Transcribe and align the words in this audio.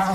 Yo 0.00 0.06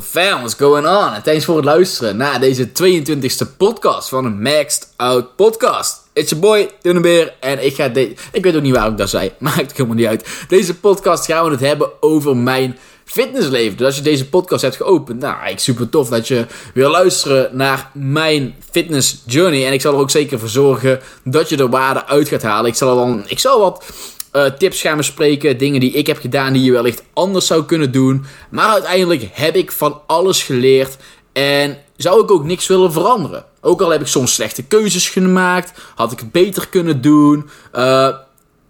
fam, 0.00 0.38
what's 0.38 0.54
going 0.54 0.86
on? 0.86 1.12
En 1.14 1.22
thanks 1.22 1.44
voor 1.44 1.56
het 1.56 1.64
luisteren 1.64 2.16
naar 2.16 2.40
deze 2.40 2.68
22e 2.68 3.56
podcast 3.56 4.08
van 4.08 4.24
een 4.24 4.42
Maxed 4.42 4.92
Out 4.96 5.36
podcast. 5.36 6.00
It's 6.12 6.30
your 6.30 6.44
boy, 6.44 6.70
Dunnebeer. 6.82 7.34
En 7.40 7.64
ik 7.64 7.74
ga 7.74 7.88
deze... 7.88 8.14
Ik 8.32 8.44
weet 8.44 8.56
ook 8.56 8.62
niet 8.62 8.74
waarom 8.74 8.92
ik 8.92 8.98
dat 8.98 9.08
zei. 9.08 9.32
Maakt 9.38 9.72
helemaal 9.72 9.96
niet 9.96 10.06
uit. 10.06 10.44
Deze 10.48 10.74
podcast 10.74 11.24
gaan 11.26 11.44
we 11.44 11.50
het 11.50 11.60
hebben 11.60 11.90
over 12.00 12.36
mijn 12.36 12.78
fitnessleven. 13.08 13.76
Dus 13.76 13.86
als 13.86 13.96
je 13.96 14.02
deze 14.02 14.28
podcast 14.28 14.62
hebt 14.62 14.76
geopend, 14.76 15.20
nou, 15.20 15.48
ik 15.48 15.58
super 15.58 15.88
tof 15.88 16.08
dat 16.08 16.28
je 16.28 16.46
wil 16.74 16.90
luisteren 16.90 17.48
naar 17.52 17.90
mijn 17.94 18.54
fitness 18.70 19.22
journey. 19.26 19.66
En 19.66 19.72
ik 19.72 19.80
zal 19.80 19.92
er 19.92 20.00
ook 20.00 20.10
zeker 20.10 20.38
voor 20.38 20.48
zorgen 20.48 21.00
dat 21.24 21.48
je 21.48 21.56
er 21.56 21.68
waarde 21.68 22.06
uit 22.06 22.28
gaat 22.28 22.42
halen. 22.42 22.70
Ik 22.70 22.76
zal, 22.76 22.96
dan, 22.96 23.24
ik 23.26 23.38
zal 23.38 23.60
wat 23.60 23.84
uh, 24.32 24.44
tips 24.44 24.80
gaan 24.80 24.96
bespreken, 24.96 25.58
dingen 25.58 25.80
die 25.80 25.92
ik 25.92 26.06
heb 26.06 26.18
gedaan 26.18 26.52
die 26.52 26.62
je 26.62 26.72
wellicht 26.72 27.02
anders 27.12 27.46
zou 27.46 27.64
kunnen 27.64 27.92
doen. 27.92 28.24
Maar 28.50 28.68
uiteindelijk 28.68 29.28
heb 29.32 29.56
ik 29.56 29.72
van 29.72 30.00
alles 30.06 30.42
geleerd 30.42 30.96
en 31.32 31.78
zou 31.96 32.22
ik 32.22 32.30
ook 32.30 32.44
niks 32.44 32.66
willen 32.66 32.92
veranderen. 32.92 33.44
Ook 33.60 33.80
al 33.80 33.90
heb 33.90 34.00
ik 34.00 34.06
soms 34.06 34.34
slechte 34.34 34.62
keuzes 34.62 35.08
gemaakt, 35.08 35.80
had 35.94 36.12
ik 36.12 36.18
het 36.18 36.32
beter 36.32 36.68
kunnen 36.68 37.00
doen. 37.00 37.50
Uh, 37.74 38.08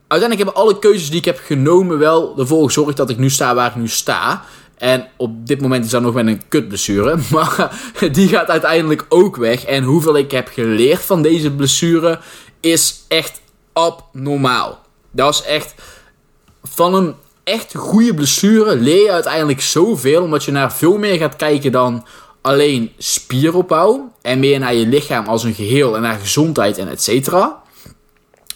uiteindelijk 0.08 0.50
hebben 0.50 0.64
alle 0.64 0.78
keuzes 0.78 1.10
die 1.10 1.18
ik 1.18 1.24
heb 1.24 1.40
genomen 1.44 1.98
wel 1.98 2.34
ervoor 2.38 2.64
gezorgd 2.64 2.96
dat 2.96 3.10
ik 3.10 3.18
nu 3.18 3.30
sta 3.30 3.54
waar 3.54 3.70
ik 3.70 3.76
nu 3.76 3.88
sta. 3.88 4.44
En 4.78 5.08
op 5.16 5.46
dit 5.46 5.60
moment 5.60 5.84
is 5.84 5.90
dat 5.90 6.02
nog 6.02 6.14
met 6.14 6.26
een 6.26 6.42
kutblessure. 6.48 7.18
Maar 7.32 7.80
die 8.12 8.28
gaat 8.28 8.48
uiteindelijk 8.48 9.06
ook 9.08 9.36
weg. 9.36 9.64
En 9.64 9.84
hoeveel 9.84 10.16
ik 10.16 10.30
heb 10.30 10.48
geleerd 10.48 11.00
van 11.00 11.22
deze 11.22 11.50
blessure 11.50 12.18
is 12.60 13.04
echt 13.08 13.40
abnormaal. 13.72 14.80
Dat 15.10 15.34
is 15.34 15.42
echt. 15.42 15.74
Van 16.62 16.94
een 16.94 17.14
echt 17.44 17.74
goede 17.76 18.14
blessure 18.14 18.76
leer 18.76 19.02
je 19.02 19.12
uiteindelijk 19.12 19.60
zoveel. 19.60 20.22
Omdat 20.22 20.44
je 20.44 20.52
naar 20.52 20.72
veel 20.72 20.98
meer 20.98 21.18
gaat 21.18 21.36
kijken 21.36 21.72
dan 21.72 22.06
alleen 22.40 22.92
spieropbouw. 22.98 24.12
En 24.22 24.38
meer 24.38 24.58
naar 24.58 24.74
je 24.74 24.86
lichaam 24.86 25.26
als 25.26 25.44
een 25.44 25.54
geheel 25.54 25.96
en 25.96 26.02
naar 26.02 26.18
gezondheid 26.18 26.78
en 26.78 26.88
et 26.88 27.02
cetera. 27.02 27.62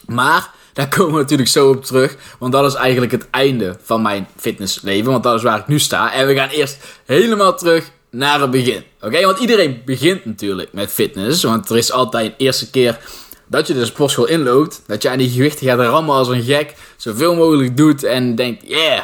Maar 0.07 0.51
daar 0.73 0.89
komen 0.89 1.13
we 1.13 1.21
natuurlijk 1.21 1.49
zo 1.49 1.69
op 1.69 1.85
terug. 1.85 2.17
Want 2.39 2.53
dat 2.53 2.65
is 2.65 2.75
eigenlijk 2.75 3.13
het 3.13 3.27
einde 3.31 3.77
van 3.83 4.03
mijn 4.03 4.29
fitnessleven. 4.37 5.11
Want 5.11 5.23
dat 5.23 5.35
is 5.35 5.43
waar 5.43 5.59
ik 5.59 5.67
nu 5.67 5.79
sta. 5.79 6.13
En 6.13 6.27
we 6.27 6.35
gaan 6.35 6.49
eerst 6.49 6.77
helemaal 7.07 7.57
terug 7.57 7.91
naar 8.11 8.41
het 8.41 8.51
begin. 8.51 8.85
Oké, 9.01 9.25
want 9.25 9.39
iedereen 9.39 9.83
begint 9.85 10.25
natuurlijk 10.25 10.73
met 10.73 10.93
fitness. 10.93 11.43
Want 11.43 11.71
er 11.71 11.77
is 11.77 11.93
altijd 11.93 12.27
een 12.27 12.35
eerste 12.37 12.71
keer 12.71 12.99
dat 13.47 13.67
je 13.67 13.75
de 13.75 13.85
sportschool 13.85 14.27
inloopt. 14.27 14.83
Dat 14.87 15.03
je 15.03 15.11
aan 15.11 15.19
die 15.19 15.31
gewichten 15.31 15.67
gaat 15.67 15.79
rammen 15.79 16.15
als 16.15 16.29
een 16.29 16.43
gek. 16.43 16.75
Zoveel 16.97 17.35
mogelijk 17.35 17.77
doet 17.77 18.05
en 18.05 18.35
denkt, 18.35 18.63
yeah. 18.67 19.03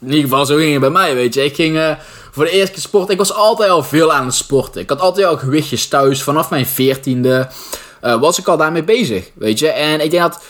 In 0.00 0.06
ieder 0.06 0.22
geval, 0.22 0.46
zo 0.46 0.56
ging 0.56 0.72
het 0.72 0.80
bij 0.80 0.90
mij, 0.90 1.14
weet 1.14 1.34
je. 1.34 1.44
Ik 1.44 1.54
ging 1.54 1.76
uh, 1.76 1.90
voor 2.30 2.44
de 2.44 2.50
eerste 2.50 2.72
keer 2.72 2.82
sporten. 2.82 3.12
Ik 3.12 3.18
was 3.18 3.32
altijd 3.32 3.70
al 3.70 3.82
veel 3.82 4.12
aan 4.12 4.24
het 4.24 4.34
sporten. 4.34 4.80
Ik 4.80 4.88
had 4.88 5.00
altijd 5.00 5.26
al 5.26 5.36
gewichtjes 5.36 5.88
thuis. 5.88 6.22
Vanaf 6.22 6.50
mijn 6.50 6.66
veertiende 6.66 7.48
uh, 8.02 8.20
was 8.20 8.38
ik 8.38 8.48
al 8.48 8.56
daarmee 8.56 8.84
bezig, 8.84 9.30
weet 9.34 9.58
je. 9.58 9.68
En 9.68 10.00
ik 10.00 10.10
denk 10.10 10.22
dat 10.22 10.42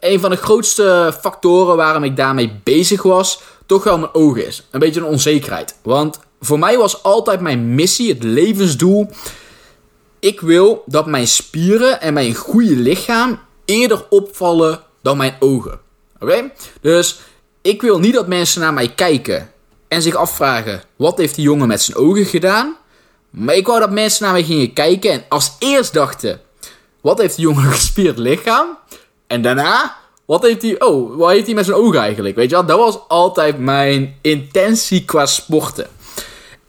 een 0.00 0.20
van 0.20 0.30
de 0.30 0.36
grootste 0.36 1.14
factoren 1.20 1.76
waarom 1.76 2.04
ik 2.04 2.16
daarmee 2.16 2.60
bezig 2.64 3.02
was, 3.02 3.40
toch 3.66 3.84
wel 3.84 3.98
mijn 3.98 4.14
ogen 4.14 4.46
is. 4.46 4.66
Een 4.70 4.80
beetje 4.80 5.00
een 5.00 5.06
onzekerheid. 5.06 5.76
Want 5.82 6.18
voor 6.40 6.58
mij 6.58 6.78
was 6.78 7.02
altijd 7.02 7.40
mijn 7.40 7.74
missie, 7.74 8.08
het 8.08 8.22
levensdoel. 8.22 9.08
Ik 10.18 10.40
wil 10.40 10.82
dat 10.86 11.06
mijn 11.06 11.28
spieren 11.28 12.00
en 12.00 12.12
mijn 12.12 12.34
goede 12.34 12.76
lichaam 12.76 13.38
eerder 13.64 14.04
opvallen 14.08 14.80
dan 15.02 15.16
mijn 15.16 15.36
ogen. 15.40 15.80
Oké? 16.20 16.50
Dus 16.80 17.20
ik 17.62 17.82
wil 17.82 17.98
niet 17.98 18.14
dat 18.14 18.26
mensen 18.26 18.60
naar 18.60 18.72
mij 18.72 18.88
kijken 18.94 19.50
en 19.88 20.02
zich 20.02 20.14
afvragen: 20.14 20.82
wat 20.96 21.18
heeft 21.18 21.34
die 21.34 21.44
jongen 21.44 21.68
met 21.68 21.82
zijn 21.82 21.96
ogen 21.96 22.24
gedaan? 22.24 22.76
Maar 23.30 23.54
ik 23.54 23.66
wou 23.66 23.80
dat 23.80 23.90
mensen 23.90 24.24
naar 24.24 24.32
mij 24.32 24.42
gingen 24.42 24.72
kijken 24.72 25.10
en 25.10 25.24
als 25.28 25.52
eerst 25.58 25.92
dachten: 25.92 26.40
wat 27.00 27.18
heeft 27.18 27.36
die 27.36 27.44
jongen 27.44 27.72
gespierd 27.72 28.18
lichaam? 28.18 28.78
En 29.32 29.42
daarna, 29.42 29.96
wat 30.24 30.42
heeft 30.42 30.62
hij, 30.62 30.80
oh, 30.80 31.16
wat 31.16 31.30
heeft 31.30 31.46
hij 31.46 31.54
met 31.54 31.64
zijn 31.64 31.76
ogen 31.76 32.00
eigenlijk? 32.00 32.36
Weet 32.36 32.50
je 32.50 32.56
wel, 32.56 32.66
dat 32.66 32.78
was 32.78 32.98
altijd 33.08 33.58
mijn 33.58 34.16
intentie 34.20 35.04
qua 35.04 35.26
sporten. 35.26 35.86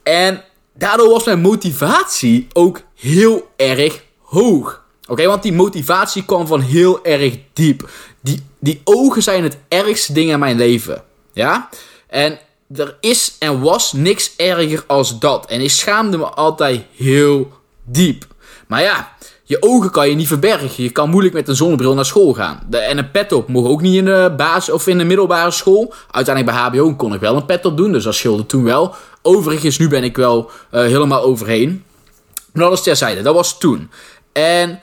En 0.03 0.43
daardoor 0.73 1.09
was 1.09 1.23
mijn 1.23 1.41
motivatie 1.41 2.47
ook 2.53 2.81
heel 2.95 3.47
erg 3.55 4.03
hoog. 4.21 4.83
Oké, 5.07 5.25
want 5.25 5.43
die 5.43 5.53
motivatie 5.53 6.25
kwam 6.25 6.47
van 6.47 6.61
heel 6.61 7.03
erg 7.05 7.37
diep. 7.53 7.89
Die, 8.21 8.43
die 8.59 8.81
ogen 8.83 9.23
zijn 9.23 9.43
het 9.43 9.57
ergste 9.67 10.13
ding 10.13 10.31
in 10.31 10.39
mijn 10.39 10.57
leven. 10.57 11.03
Ja? 11.33 11.69
En 12.07 12.39
er 12.75 12.97
is 12.99 13.35
en 13.39 13.61
was 13.61 13.93
niks 13.93 14.35
erger 14.35 14.83
als 14.87 15.19
dat. 15.19 15.45
En 15.45 15.61
ik 15.61 15.71
schaamde 15.71 16.17
me 16.17 16.25
altijd 16.25 16.81
heel 16.95 17.51
diep. 17.83 18.25
Maar 18.67 18.81
ja, 18.81 19.15
je 19.43 19.57
ogen 19.59 19.91
kan 19.91 20.09
je 20.09 20.15
niet 20.15 20.27
verbergen. 20.27 20.83
Je 20.83 20.89
kan 20.89 21.09
moeilijk 21.09 21.33
met 21.33 21.47
een 21.47 21.55
zonnebril 21.55 21.93
naar 21.93 22.05
school 22.05 22.33
gaan. 22.33 22.59
En 22.71 22.97
een 22.97 23.11
pet 23.11 23.31
op 23.31 23.47
mocht 23.47 23.69
ook 23.69 23.81
niet 23.81 23.95
in 23.95 24.05
de 24.05 24.33
basis 24.37 24.73
of 24.73 24.87
in 24.87 24.97
de 24.97 25.03
middelbare 25.03 25.51
school. 25.51 25.93
Uiteindelijk 26.11 26.55
bij 26.55 26.65
HBO 26.65 26.95
kon 26.95 27.13
ik 27.13 27.19
wel 27.19 27.35
een 27.35 27.45
pet 27.45 27.65
op 27.65 27.77
doen, 27.77 27.91
dus 27.91 28.03
dat 28.03 28.15
scheelde 28.15 28.45
toen 28.45 28.63
wel. 28.63 28.95
Overigens, 29.21 29.77
nu 29.77 29.87
ben 29.87 30.03
ik 30.03 30.17
wel 30.17 30.51
uh, 30.71 30.81
helemaal 30.81 31.21
overheen. 31.21 31.83
Maar 32.53 32.63
dat 32.63 32.77
is 32.77 32.83
terzijde, 32.83 33.21
dat 33.21 33.35
was 33.35 33.57
toen. 33.57 33.91
En 34.31 34.79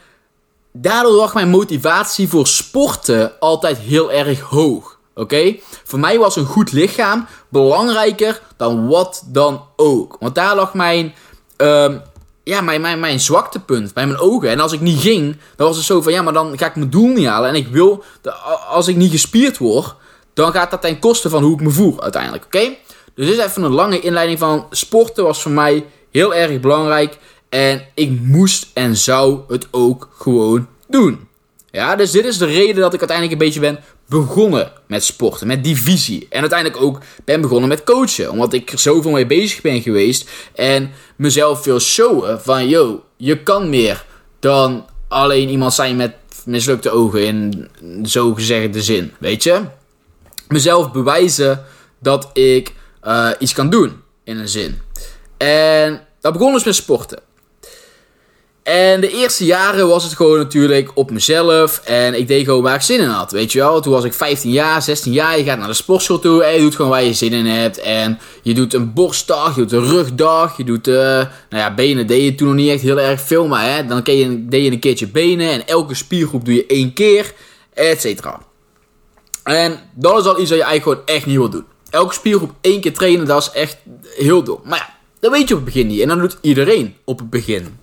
daardoor 0.72 1.12
lag 1.12 1.34
mijn 1.34 1.48
motivatie 1.48 2.28
voor 2.28 2.46
sporten 2.46 3.32
altijd 3.40 3.78
heel 3.78 4.12
erg 4.12 4.40
hoog. 4.40 4.98
Oké? 5.14 5.56
Voor 5.84 5.98
mij 5.98 6.18
was 6.18 6.36
een 6.36 6.44
goed 6.44 6.72
lichaam 6.72 7.26
belangrijker 7.48 8.40
dan 8.56 8.88
wat 8.88 9.22
dan 9.26 9.64
ook. 9.76 10.16
Want 10.20 10.34
daar 10.34 10.54
lag 10.54 10.74
mijn 10.74 11.14
uh, 11.58 11.94
ja, 12.50 12.60
mijn, 12.60 12.80
mijn, 12.80 13.00
mijn 13.00 13.20
zwaktepunt 13.20 13.94
bij 13.94 14.06
mijn 14.06 14.18
ogen. 14.18 14.50
En 14.50 14.60
als 14.60 14.72
ik 14.72 14.80
niet 14.80 15.00
ging, 15.00 15.36
dan 15.56 15.66
was 15.66 15.76
het 15.76 15.86
zo 15.86 16.00
van 16.00 16.12
ja, 16.12 16.22
maar 16.22 16.32
dan 16.32 16.58
ga 16.58 16.66
ik 16.66 16.76
mijn 16.76 16.90
doel 16.90 17.08
niet 17.08 17.26
halen. 17.26 17.48
En 17.48 17.54
ik 17.54 17.68
wil, 17.68 18.04
als 18.68 18.88
ik 18.88 18.96
niet 18.96 19.10
gespierd 19.10 19.58
word, 19.58 19.94
dan 20.34 20.52
gaat 20.52 20.70
dat 20.70 20.80
ten 20.80 20.98
koste 20.98 21.28
van 21.28 21.42
hoe 21.42 21.54
ik 21.54 21.60
me 21.60 21.70
voel 21.70 22.02
uiteindelijk. 22.02 22.44
Oké? 22.44 22.74
Dus 23.14 23.26
dit 23.26 23.38
is 23.38 23.44
even 23.44 23.62
een 23.62 23.72
lange 23.72 24.00
inleiding 24.00 24.38
van 24.38 24.66
sporten 24.70 25.24
was 25.24 25.42
voor 25.42 25.50
mij 25.50 25.86
heel 26.10 26.34
erg 26.34 26.60
belangrijk. 26.60 27.18
En 27.48 27.86
ik 27.94 28.20
moest 28.20 28.66
en 28.74 28.96
zou 28.96 29.40
het 29.48 29.66
ook 29.70 30.08
gewoon 30.18 30.68
doen. 30.88 31.28
Ja, 31.70 31.96
dus 31.96 32.10
dit 32.10 32.24
is 32.24 32.38
de 32.38 32.46
reden 32.46 32.80
dat 32.80 32.94
ik 32.94 32.98
uiteindelijk 32.98 33.40
een 33.40 33.46
beetje 33.46 33.60
ben 33.60 33.78
begonnen 34.10 34.72
met 34.86 35.04
sporten, 35.04 35.46
met 35.46 35.64
divisie. 35.64 36.26
En 36.30 36.40
uiteindelijk 36.40 36.82
ook 36.82 37.00
ben 37.24 37.40
begonnen 37.40 37.68
met 37.68 37.84
coachen. 37.84 38.30
Omdat 38.30 38.52
ik 38.52 38.72
er 38.72 38.78
zoveel 38.78 39.10
mee 39.10 39.26
bezig 39.26 39.60
ben 39.60 39.82
geweest. 39.82 40.30
En 40.54 40.90
mezelf 41.16 41.64
wil 41.64 41.80
showen 41.80 42.40
van, 42.42 42.68
yo, 42.68 43.04
je 43.16 43.42
kan 43.42 43.70
meer 43.70 44.04
dan 44.38 44.86
alleen 45.08 45.48
iemand 45.48 45.72
zijn 45.72 45.96
met 45.96 46.12
mislukte 46.44 46.90
ogen 46.90 47.26
in 47.26 47.68
zogezegde 48.02 48.82
zin. 48.82 49.12
Weet 49.18 49.42
je? 49.42 49.60
Mezelf 50.48 50.92
bewijzen 50.92 51.64
dat 51.98 52.30
ik 52.32 52.74
uh, 53.04 53.30
iets 53.38 53.52
kan 53.52 53.70
doen 53.70 54.02
in 54.24 54.36
een 54.36 54.48
zin. 54.48 54.80
En 55.36 56.06
dat 56.20 56.32
begon 56.32 56.52
dus 56.52 56.64
met 56.64 56.74
sporten. 56.74 57.18
En 58.70 59.00
de 59.00 59.10
eerste 59.10 59.44
jaren 59.44 59.88
was 59.88 60.04
het 60.04 60.12
gewoon 60.12 60.38
natuurlijk 60.38 60.90
op 60.94 61.10
mezelf. 61.10 61.80
En 61.84 62.14
ik 62.14 62.28
deed 62.28 62.44
gewoon 62.44 62.62
waar 62.62 62.74
ik 62.74 62.80
zin 62.80 63.00
in 63.00 63.08
had. 63.08 63.30
Weet 63.30 63.52
je 63.52 63.58
wel, 63.58 63.80
toen 63.80 63.92
was 63.92 64.04
ik 64.04 64.14
15 64.14 64.50
jaar, 64.50 64.82
16 64.82 65.12
jaar. 65.12 65.38
Je 65.38 65.44
gaat 65.44 65.58
naar 65.58 65.66
de 65.66 65.74
sportschool 65.74 66.18
toe 66.18 66.44
en 66.44 66.54
je 66.54 66.60
doet 66.60 66.74
gewoon 66.74 66.90
waar 66.90 67.02
je 67.02 67.12
zin 67.12 67.32
in 67.32 67.46
hebt. 67.46 67.78
En 67.78 68.18
je 68.42 68.54
doet 68.54 68.74
een 68.74 68.92
borstdag, 68.92 69.54
je 69.54 69.60
doet 69.60 69.72
een 69.72 69.88
rugdag. 69.88 70.56
Je 70.56 70.64
doet, 70.64 70.88
uh, 70.88 70.94
nou 70.94 71.28
ja, 71.50 71.74
benen 71.74 72.06
deed 72.06 72.24
je 72.24 72.34
toen 72.34 72.46
nog 72.46 72.56
niet 72.56 72.70
echt 72.70 72.82
heel 72.82 73.00
erg 73.00 73.20
veel. 73.20 73.46
Maar 73.46 73.74
hè, 73.74 73.86
dan 73.86 74.02
deed 74.02 74.64
je 74.64 74.70
een 74.70 74.78
keertje 74.78 75.08
benen. 75.08 75.50
En 75.50 75.66
elke 75.66 75.94
spiergroep 75.94 76.44
doe 76.44 76.54
je 76.54 76.66
één 76.66 76.92
keer, 76.92 77.32
et 77.74 78.00
cetera. 78.00 78.40
En 79.42 79.80
dat 79.94 80.18
is 80.18 80.24
al 80.24 80.40
iets 80.40 80.50
wat 80.50 80.58
je 80.58 80.64
eigenlijk 80.64 80.82
gewoon 80.82 81.16
echt 81.16 81.26
niet 81.26 81.36
wil 81.36 81.50
doen. 81.50 81.64
Elke 81.90 82.14
spiergroep 82.14 82.52
één 82.60 82.80
keer 82.80 82.92
trainen, 82.92 83.26
dat 83.26 83.42
is 83.42 83.60
echt 83.60 83.76
heel 84.16 84.42
dom. 84.42 84.60
Maar 84.64 84.78
ja, 84.78 84.94
dat 85.20 85.30
weet 85.30 85.48
je 85.48 85.54
op 85.54 85.64
het 85.64 85.72
begin 85.72 85.86
niet. 85.86 86.00
En 86.00 86.08
dan 86.08 86.18
doet 86.18 86.38
iedereen 86.40 86.96
op 87.04 87.18
het 87.18 87.30
begin. 87.30 87.79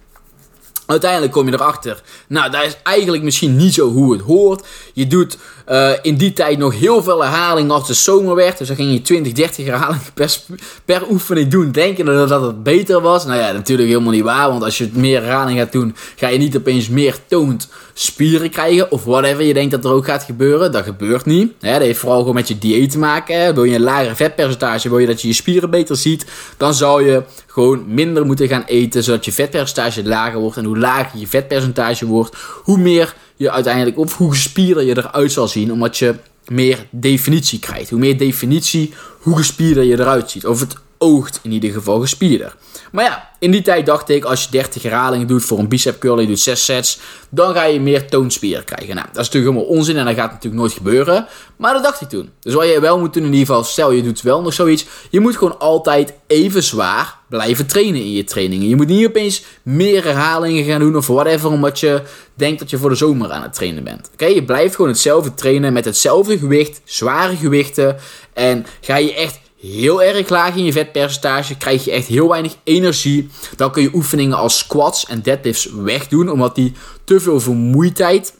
Uiteindelijk 0.87 1.31
kom 1.31 1.45
je 1.47 1.53
erachter. 1.53 2.01
Nou, 2.27 2.51
dat 2.51 2.63
is 2.63 2.77
eigenlijk 2.83 3.23
misschien 3.23 3.55
niet 3.55 3.73
zo 3.73 3.89
hoe 3.89 4.11
het 4.11 4.21
hoort. 4.21 4.65
Je 4.93 5.07
doet 5.07 5.37
uh, 5.71 5.91
in 6.01 6.15
die 6.15 6.33
tijd 6.33 6.57
nog 6.57 6.79
heel 6.79 7.03
veel 7.03 7.23
herhalingen 7.23 7.71
als 7.71 7.87
de 7.87 7.93
zomer 7.93 8.35
werd. 8.35 8.57
Dus 8.57 8.67
dan 8.67 8.75
ging 8.75 8.93
je 8.93 9.01
20, 9.01 9.33
30 9.33 9.65
herhalingen 9.65 10.01
per, 10.13 10.37
per 10.85 11.09
oefening 11.09 11.51
doen. 11.51 11.71
Denken 11.71 12.05
dat 12.05 12.41
het 12.41 12.63
beter 12.63 13.01
was. 13.01 13.25
Nou 13.25 13.39
ja, 13.39 13.51
natuurlijk 13.51 13.89
helemaal 13.89 14.11
niet 14.11 14.23
waar. 14.23 14.49
Want 14.49 14.63
als 14.63 14.77
je 14.77 14.89
meer 14.93 15.21
herhalingen 15.21 15.63
gaat 15.63 15.71
doen, 15.71 15.95
ga 16.15 16.27
je 16.27 16.37
niet 16.37 16.57
opeens 16.57 16.89
meer 16.89 17.17
toont 17.27 17.67
spieren 17.93 18.49
krijgen. 18.49 18.91
Of 18.91 19.03
whatever 19.03 19.43
je 19.43 19.53
denkt 19.53 19.71
dat 19.71 19.85
er 19.85 19.91
ook 19.91 20.05
gaat 20.05 20.23
gebeuren. 20.23 20.71
Dat 20.71 20.83
gebeurt 20.83 21.25
niet. 21.25 21.53
Dat 21.59 21.81
heeft 21.81 21.99
vooral 21.99 22.19
gewoon 22.19 22.35
met 22.35 22.47
je 22.47 22.57
dieet 22.57 22.91
te 22.91 22.97
maken. 22.97 23.53
Wil 23.55 23.63
je 23.63 23.75
een 23.75 23.81
lager 23.81 24.15
vetpercentage, 24.15 24.89
wil 24.89 24.99
je 24.99 25.07
dat 25.07 25.21
je 25.21 25.27
je 25.27 25.33
spieren 25.33 25.69
beter 25.69 25.95
ziet. 25.95 26.25
Dan 26.57 26.73
zou 26.73 27.05
je 27.05 27.23
gewoon 27.57 27.93
minder 27.93 28.25
moeten 28.25 28.47
gaan 28.47 28.63
eten, 28.65 29.03
zodat 29.03 29.25
je 29.25 29.31
vetpercentage 29.31 30.03
lager 30.03 30.39
wordt. 30.39 30.57
En 30.57 30.65
hoe 30.65 30.77
lager 30.77 31.19
je 31.19 31.27
vetpercentage 31.27 32.05
wordt, 32.05 32.35
hoe 32.63 32.77
meer 32.77 33.15
je 33.35 33.51
uiteindelijk, 33.51 33.97
of 33.97 34.17
hoe 34.17 34.31
gespierder 34.31 34.83
je 34.83 34.97
eruit 34.97 35.31
zal 35.31 35.47
zien, 35.47 35.71
omdat 35.71 35.97
je 35.97 36.15
meer 36.47 36.85
definitie 36.89 37.59
krijgt. 37.59 37.89
Hoe 37.89 37.99
meer 37.99 38.17
definitie, 38.17 38.93
hoe 39.19 39.37
gespierder 39.37 39.83
je 39.83 39.99
eruit 39.99 40.31
ziet. 40.31 40.45
Of 40.45 40.59
het 40.59 40.75
oogt 40.97 41.39
in 41.43 41.51
ieder 41.51 41.71
geval 41.71 41.99
gespierder. 41.99 42.55
Maar 42.91 43.03
ja, 43.03 43.29
in 43.39 43.51
die 43.51 43.61
tijd 43.61 43.85
dacht 43.85 44.09
ik, 44.09 44.23
als 44.23 44.43
je 44.43 44.49
30 44.49 44.83
herhalingen 44.83 45.27
doet 45.27 45.43
voor 45.43 45.59
een 45.59 45.67
bicep 45.67 45.99
curl, 45.99 46.19
je 46.19 46.27
doet 46.27 46.39
6 46.39 46.65
sets, 46.65 46.99
dan 47.29 47.53
ga 47.53 47.63
je 47.63 47.79
meer 47.79 48.07
toonspieren 48.07 48.63
krijgen. 48.63 48.95
Nou, 48.95 49.07
dat 49.07 49.21
is 49.21 49.25
natuurlijk 49.29 49.53
helemaal 49.53 49.77
onzin 49.77 49.97
en 49.97 50.05
dat 50.05 50.15
gaat 50.15 50.31
natuurlijk 50.31 50.61
nooit 50.61 50.73
gebeuren. 50.73 51.27
Maar 51.55 51.73
dat 51.73 51.83
dacht 51.83 52.01
ik 52.01 52.09
toen. 52.09 52.29
Dus 52.39 52.53
wat 52.53 52.67
je 52.67 52.79
wel 52.79 52.99
moet 52.99 53.13
doen 53.13 53.23
in 53.23 53.33
ieder 53.33 53.47
geval, 53.47 53.63
stel 53.63 53.91
je 53.91 54.03
doet 54.03 54.21
wel 54.21 54.41
nog 54.41 54.53
zoiets, 54.53 54.85
je 55.09 55.19
moet 55.19 55.37
gewoon 55.37 55.59
altijd 55.59 56.13
even 56.27 56.63
zwaar 56.63 57.17
blijven 57.29 57.67
trainen 57.67 58.01
in 58.01 58.11
je 58.11 58.23
trainingen. 58.23 58.69
Je 58.69 58.75
moet 58.75 58.87
niet 58.87 59.07
opeens 59.07 59.43
meer 59.63 60.03
herhalingen 60.03 60.63
gaan 60.63 60.79
doen 60.79 60.95
of 60.95 61.07
whatever, 61.07 61.51
omdat 61.51 61.79
je 61.79 62.01
denkt 62.33 62.59
dat 62.59 62.69
je 62.69 62.77
voor 62.77 62.89
de 62.89 62.95
zomer 62.95 63.31
aan 63.31 63.41
het 63.41 63.53
trainen 63.53 63.83
bent. 63.83 64.09
Oké, 64.13 64.25
je 64.25 64.43
blijft 64.43 64.75
gewoon 64.75 64.91
hetzelfde 64.91 65.33
trainen 65.33 65.73
met 65.73 65.85
hetzelfde 65.85 66.37
gewicht, 66.37 66.81
zware 66.83 67.35
gewichten 67.35 67.97
en 68.33 68.65
ga 68.81 68.97
je 68.97 69.13
echt 69.13 69.39
heel 69.59 70.03
erg 70.03 70.29
laag 70.29 70.55
in 70.55 70.63
je 70.63 70.71
vetpercentage, 70.71 71.57
krijg 71.57 71.85
je 71.85 71.91
echt 71.91 72.07
heel 72.07 72.29
weinig 72.29 72.55
energie. 72.63 73.29
Dan 73.55 73.71
kun 73.71 73.81
je 73.81 73.93
oefeningen 73.93 74.37
als 74.37 74.57
squats 74.57 75.05
en 75.05 75.21
deadlifts 75.21 75.69
wegdoen, 75.71 76.31
omdat 76.31 76.55
die 76.55 76.73
te 77.03 77.19
veel 77.19 77.39
vermoeidheid 77.39 78.33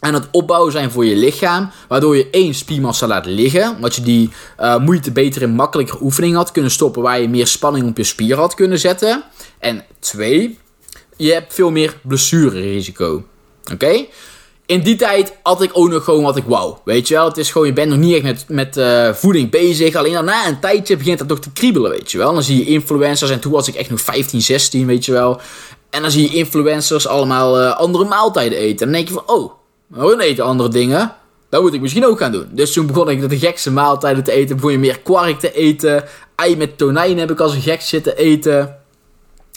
aan 0.00 0.14
het 0.14 0.28
opbouwen 0.30 0.72
zijn 0.72 0.90
voor 0.90 1.04
je 1.04 1.16
lichaam. 1.16 1.70
Waardoor 1.88 2.16
je 2.16 2.30
één 2.30 2.54
spiermassa 2.54 3.06
laat 3.06 3.26
liggen. 3.26 3.74
Omdat 3.74 3.94
je 3.94 4.02
die 4.02 4.30
uh, 4.60 4.78
moeite 4.78 5.12
beter 5.12 5.42
in 5.42 5.50
makkelijker 5.50 6.00
oefeningen 6.00 6.36
had 6.36 6.52
kunnen 6.52 6.70
stoppen. 6.70 7.02
Waar 7.02 7.20
je 7.20 7.28
meer 7.28 7.46
spanning 7.46 7.88
op 7.88 7.96
je 7.96 8.04
spier 8.04 8.36
had 8.36 8.54
kunnen 8.54 8.78
zetten. 8.78 9.24
En 9.58 9.84
twee, 9.98 10.58
je 11.16 11.32
hebt 11.32 11.54
veel 11.54 11.70
meer 11.70 11.96
blessurerisico. 12.02 13.24
Oké? 13.72 14.06
In 14.66 14.80
die 14.80 14.96
tijd 14.96 15.36
had 15.42 15.62
ik 15.62 15.70
ook 15.72 15.88
nog 15.88 16.04
gewoon 16.04 16.22
wat 16.22 16.36
ik 16.36 16.44
wou. 16.46 16.74
Weet 16.84 17.08
je 17.08 17.14
wel, 17.14 17.24
het 17.24 17.36
is 17.36 17.50
gewoon, 17.50 17.66
je 17.66 17.72
bent 17.72 17.90
nog 17.90 17.98
niet 17.98 18.14
echt 18.14 18.22
met, 18.22 18.44
met 18.48 18.76
uh, 18.76 19.12
voeding 19.12 19.50
bezig. 19.50 19.94
Alleen 19.94 20.12
dan 20.12 20.24
na 20.24 20.46
een 20.46 20.60
tijdje 20.60 20.96
begint 20.96 21.18
dat 21.18 21.28
toch 21.28 21.38
te 21.38 21.52
kriebelen, 21.52 21.90
weet 21.90 22.10
je 22.10 22.18
wel. 22.18 22.32
Dan 22.34 22.42
zie 22.42 22.58
je 22.58 22.64
influencers, 22.64 23.30
en 23.30 23.40
toen 23.40 23.52
was 23.52 23.68
ik 23.68 23.74
echt 23.74 23.90
nog 23.90 24.00
15, 24.00 24.42
16, 24.42 24.86
weet 24.86 25.04
je 25.04 25.12
wel. 25.12 25.40
En 25.90 26.02
dan 26.02 26.10
zie 26.10 26.30
je 26.30 26.36
influencers 26.36 27.06
allemaal 27.06 27.60
uh, 27.60 27.76
andere 27.76 28.04
maaltijden 28.04 28.58
eten. 28.58 28.86
En 28.86 28.92
dan 28.92 29.02
denk 29.02 29.08
je 29.08 29.14
van, 29.14 29.36
oh, 29.36 29.52
hun 29.92 30.20
eten 30.20 30.44
andere 30.44 30.68
dingen. 30.68 31.14
Dat 31.48 31.62
moet 31.62 31.74
ik 31.74 31.80
misschien 31.80 32.06
ook 32.06 32.18
gaan 32.18 32.32
doen. 32.32 32.48
Dus 32.50 32.72
toen 32.72 32.86
begon 32.86 33.08
ik 33.08 33.28
de 33.28 33.38
gekste 33.38 33.70
maaltijden 33.70 34.24
te 34.24 34.32
eten. 34.32 34.56
Begon 34.56 34.72
je 34.72 34.78
meer 34.78 35.00
kwark 35.00 35.38
te 35.38 35.52
eten. 35.52 36.04
Ei 36.36 36.56
met 36.56 36.78
tonijn 36.78 37.18
heb 37.18 37.30
ik 37.30 37.40
als 37.40 37.54
een 37.54 37.60
gek 37.60 37.80
zitten 37.80 38.16
eten. 38.16 38.76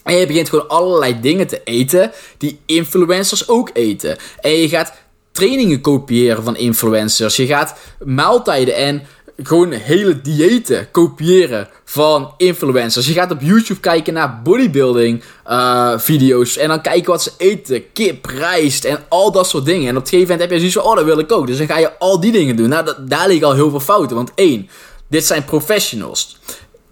En 0.08 0.16
je 0.16 0.28
begint 0.28 0.50
gewoon 0.50 0.68
allerlei 0.68 1.20
dingen 1.20 1.48
te 1.48 1.62
eten 1.64 2.12
die 2.38 2.60
influencers 2.66 3.48
ook 3.48 3.70
eten. 3.74 4.18
En 4.42 4.52
je 4.52 4.70
gaat 4.70 4.94
trainingen 5.32 5.82
kopiëren 5.82 6.44
van 6.44 6.58
influencers. 6.58 7.36
Je 7.36 7.46
gaat 7.46 7.76
maaltijden 8.06 8.76
en 8.76 9.04
gewoon 9.44 9.72
hele 9.72 10.22
diëten 10.22 10.92
kopiëren 10.92 11.68
van 11.86 12.34
influencers. 12.38 13.08
Je 13.08 13.14
gaat 13.14 13.32
op 13.32 13.42
YouTube 13.42 13.80
kijken 13.80 14.14
naar 14.14 14.42
bodybuilding 14.44 15.24
uh, 15.48 15.98
video's. 15.98 16.58
En 16.58 16.68
dan 16.68 16.82
kijken 16.82 17.12
wat 17.12 17.24
ze 17.24 17.32
eten. 17.38 17.92
Kip, 17.94 18.26
rijst 18.26 18.84
en 18.84 19.00
al 19.08 19.32
dat 19.32 19.48
soort 19.50 19.66
dingen. 19.66 19.88
En 19.88 19.98
op 19.98 20.02
een 20.02 20.08
gegeven 20.08 20.32
moment 20.32 20.40
heb 20.40 20.52
je 20.52 20.58
zoiets 20.58 20.76
van, 20.76 20.86
oh 20.86 20.96
dat 20.96 21.06
wil 21.06 21.20
ik 21.20 21.32
ook. 21.32 21.48
Dus 21.48 21.58
dan 21.58 21.68
ga 21.68 21.78
je 21.78 21.98
al 22.00 22.20
die 22.20 22.32
dingen 22.32 22.56
doen. 22.56 22.70
Nou, 22.70 22.86
dat, 22.86 23.10
daar 23.10 23.28
liggen 23.28 23.48
al 23.48 23.54
heel 23.54 23.70
veel 23.70 23.80
fouten. 23.80 24.16
Want 24.16 24.32
één, 24.36 24.70
dit 25.08 25.26
zijn 25.26 25.46
professionals. 25.46 26.38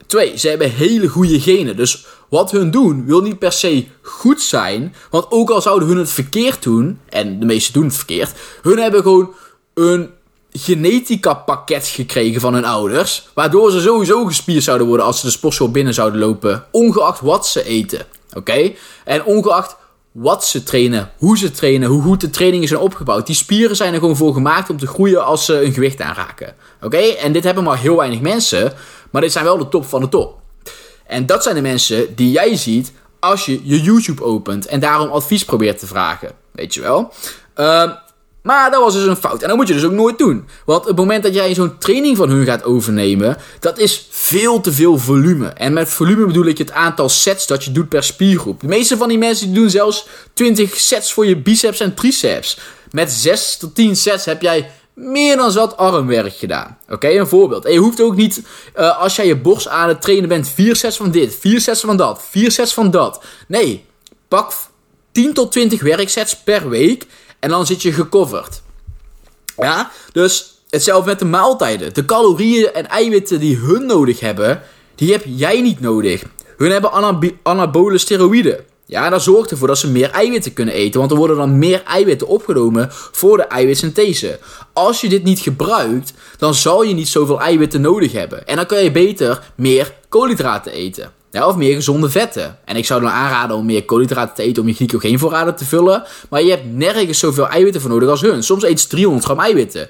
Twee, 0.07 0.37
ze 0.37 0.49
hebben 0.49 0.71
hele 0.71 1.07
goede 1.07 1.41
genen. 1.41 1.75
Dus 1.75 2.05
wat 2.35 2.51
hun 2.51 2.71
doen 2.71 3.05
wil 3.05 3.21
niet 3.21 3.39
per 3.39 3.51
se 3.51 3.87
goed 4.01 4.41
zijn. 4.41 4.95
Want 5.09 5.25
ook 5.29 5.49
al 5.49 5.61
zouden 5.61 5.87
hun 5.87 5.97
het 5.97 6.09
verkeerd 6.09 6.63
doen, 6.63 6.99
en 7.09 7.39
de 7.39 7.45
meesten 7.45 7.73
doen 7.73 7.85
het 7.85 7.95
verkeerd, 7.95 8.33
hun 8.61 8.77
hebben 8.77 9.01
gewoon 9.01 9.33
een 9.73 10.09
genetica 10.51 11.33
pakket 11.33 11.87
gekregen 11.87 12.41
van 12.41 12.53
hun 12.53 12.65
ouders. 12.65 13.27
Waardoor 13.33 13.71
ze 13.71 13.79
sowieso 13.79 14.25
gespierd 14.25 14.63
zouden 14.63 14.87
worden 14.87 15.05
als 15.05 15.19
ze 15.19 15.25
de 15.25 15.31
sportschool 15.31 15.71
binnen 15.71 15.93
zouden 15.93 16.19
lopen. 16.19 16.65
Ongeacht 16.71 17.21
wat 17.21 17.47
ze 17.47 17.63
eten. 17.63 18.05
Oké? 18.33 18.71
En 19.05 19.23
ongeacht 19.23 19.75
wat 20.11 20.45
ze 20.45 20.63
trainen, 20.63 21.11
hoe 21.17 21.37
ze 21.37 21.51
trainen, 21.51 21.89
hoe 21.89 22.01
goed 22.01 22.21
de 22.21 22.29
trainingen 22.29 22.67
zijn 22.67 22.79
opgebouwd. 22.79 23.25
Die 23.25 23.35
spieren 23.35 23.75
zijn 23.75 23.93
er 23.93 23.99
gewoon 23.99 24.15
voor 24.15 24.33
gemaakt 24.33 24.69
om 24.69 24.77
te 24.77 24.87
groeien 24.87 25.25
als 25.25 25.45
ze 25.45 25.63
een 25.63 25.73
gewicht 25.73 26.01
aanraken. 26.01 26.55
Oké? 26.81 26.97
En 26.97 27.31
dit 27.31 27.43
hebben 27.43 27.63
maar 27.63 27.79
heel 27.79 27.95
weinig 27.95 28.21
mensen. 28.21 28.73
Maar 29.11 29.21
dit 29.21 29.31
zijn 29.31 29.45
wel 29.45 29.57
de 29.57 29.69
top 29.69 29.85
van 29.85 30.01
de 30.01 30.09
top. 30.09 30.43
En 31.07 31.25
dat 31.25 31.43
zijn 31.43 31.55
de 31.55 31.61
mensen 31.61 32.15
die 32.15 32.31
jij 32.31 32.55
ziet 32.55 32.91
als 33.19 33.45
je 33.45 33.59
je 33.63 33.81
YouTube 33.81 34.23
opent 34.23 34.65
en 34.65 34.79
daarom 34.79 35.09
advies 35.09 35.45
probeert 35.45 35.79
te 35.79 35.87
vragen. 35.87 36.31
Weet 36.51 36.73
je 36.73 36.81
wel? 36.81 37.13
Uh, 37.55 37.91
maar 38.45 38.71
dat 38.71 38.81
was 38.81 38.93
dus 38.93 39.05
een 39.05 39.15
fout. 39.15 39.41
En 39.41 39.47
dat 39.47 39.57
moet 39.57 39.67
je 39.67 39.73
dus 39.73 39.83
ook 39.83 39.91
nooit 39.91 40.17
doen. 40.17 40.47
Want 40.65 40.85
het 40.85 40.95
moment 40.95 41.23
dat 41.23 41.33
jij 41.33 41.53
zo'n 41.53 41.77
training 41.77 42.17
van 42.17 42.29
hun 42.29 42.45
gaat 42.45 42.63
overnemen, 42.63 43.37
dat 43.59 43.79
is 43.79 44.07
veel 44.09 44.61
te 44.61 44.71
veel 44.71 44.97
volume. 44.97 45.47
En 45.47 45.73
met 45.73 45.89
volume 45.89 46.25
bedoel 46.25 46.45
ik 46.45 46.57
het 46.57 46.71
aantal 46.71 47.09
sets 47.09 47.47
dat 47.47 47.63
je 47.63 47.71
doet 47.71 47.89
per 47.89 48.03
spiergroep. 48.03 48.61
De 48.61 48.67
meeste 48.67 48.97
van 48.97 49.07
die 49.07 49.17
mensen 49.17 49.53
doen 49.53 49.69
zelfs 49.69 50.07
20 50.33 50.75
sets 50.75 51.13
voor 51.13 51.25
je 51.25 51.37
biceps 51.37 51.79
en 51.79 51.93
triceps. 51.93 52.57
Met 52.91 53.11
6 53.11 53.57
tot 53.57 53.75
10 53.75 53.95
sets 53.95 54.25
heb 54.25 54.41
jij 54.41 54.71
meer 54.95 55.37
dan 55.37 55.51
zat 55.51 55.77
armwerk 55.77 56.33
gedaan. 56.33 56.77
Oké, 56.89 57.09
een 57.09 57.27
voorbeeld. 57.27 57.65
En 57.65 57.71
je 57.71 57.79
hoeft 57.79 58.01
ook 58.01 58.15
niet, 58.15 58.41
uh, 58.75 58.99
als 58.99 59.15
jij 59.15 59.27
je 59.27 59.35
borst 59.35 59.67
aan 59.67 59.87
het 59.87 60.01
trainen 60.01 60.29
bent, 60.29 60.47
4 60.47 60.75
sets 60.75 60.97
van 60.97 61.11
dit, 61.11 61.35
4 61.35 61.61
sets 61.61 61.81
van 61.81 61.97
dat, 61.97 62.21
4 62.29 62.51
sets 62.51 62.73
van 62.73 62.91
dat. 62.91 63.23
Nee, 63.47 63.85
pak 64.27 64.53
10 65.11 65.33
tot 65.33 65.51
20 65.51 65.81
werksets 65.81 66.37
per 66.37 66.69
week 66.69 67.05
en 67.39 67.49
dan 67.49 67.65
zit 67.65 67.81
je 67.81 67.93
gecoverd. 67.93 68.61
Ja, 69.57 69.91
dus 70.11 70.61
hetzelfde 70.69 71.09
met 71.09 71.19
de 71.19 71.25
maaltijden. 71.25 71.93
De 71.93 72.05
calorieën 72.05 72.73
en 72.73 72.87
eiwitten 72.87 73.39
die 73.39 73.57
hun 73.57 73.85
nodig 73.85 74.19
hebben, 74.19 74.61
die 74.95 75.11
heb 75.11 75.23
jij 75.25 75.61
niet 75.61 75.79
nodig. 75.79 76.23
Hun 76.57 76.71
hebben 76.71 76.91
anabole 77.43 77.97
steroïden. 77.97 78.65
Ja, 78.87 79.09
dat 79.09 79.23
zorgt 79.23 79.51
ervoor 79.51 79.67
dat 79.67 79.77
ze 79.77 79.91
meer 79.91 80.09
eiwitten 80.09 80.53
kunnen 80.53 80.73
eten, 80.73 80.99
want 80.99 81.11
er 81.11 81.17
worden 81.17 81.37
dan 81.37 81.57
meer 81.57 81.83
eiwitten 81.83 82.27
opgenomen 82.27 82.87
voor 82.91 83.37
de 83.37 83.43
eiwitsynthese. 83.43 84.39
Als 84.73 85.01
je 85.01 85.09
dit 85.09 85.23
niet 85.23 85.39
gebruikt, 85.39 86.13
dan 86.37 86.53
zal 86.53 86.83
je 86.83 86.93
niet 86.93 87.07
zoveel 87.07 87.41
eiwitten 87.41 87.81
nodig 87.81 88.11
hebben. 88.11 88.47
En 88.47 88.55
dan 88.55 88.65
kan 88.65 88.83
je 88.83 88.91
beter 88.91 89.51
meer 89.55 89.93
koolhydraten 90.09 90.71
eten. 90.71 91.11
Ja, 91.31 91.47
of 91.47 91.55
meer 91.55 91.75
gezonde 91.75 92.09
vetten. 92.09 92.57
En 92.65 92.75
ik 92.75 92.85
zou 92.85 93.01
dan 93.01 93.09
aanraden 93.09 93.55
om 93.57 93.65
meer 93.65 93.85
koolhydraten 93.85 94.35
te 94.35 94.43
eten 94.43 94.61
om 94.61 94.67
je 94.67 94.73
glycogeenvoorraden 94.73 95.55
te 95.55 95.65
vullen. 95.65 96.03
Maar 96.29 96.43
je 96.43 96.49
hebt 96.49 96.73
nergens 96.73 97.19
zoveel 97.19 97.47
eiwitten 97.47 97.81
voor 97.81 97.89
nodig 97.89 98.09
als 98.09 98.21
hun. 98.21 98.43
Soms 98.43 98.63
eet 98.63 98.79
ze 98.79 98.87
300 98.87 99.25
gram 99.25 99.39
eiwitten. 99.39 99.89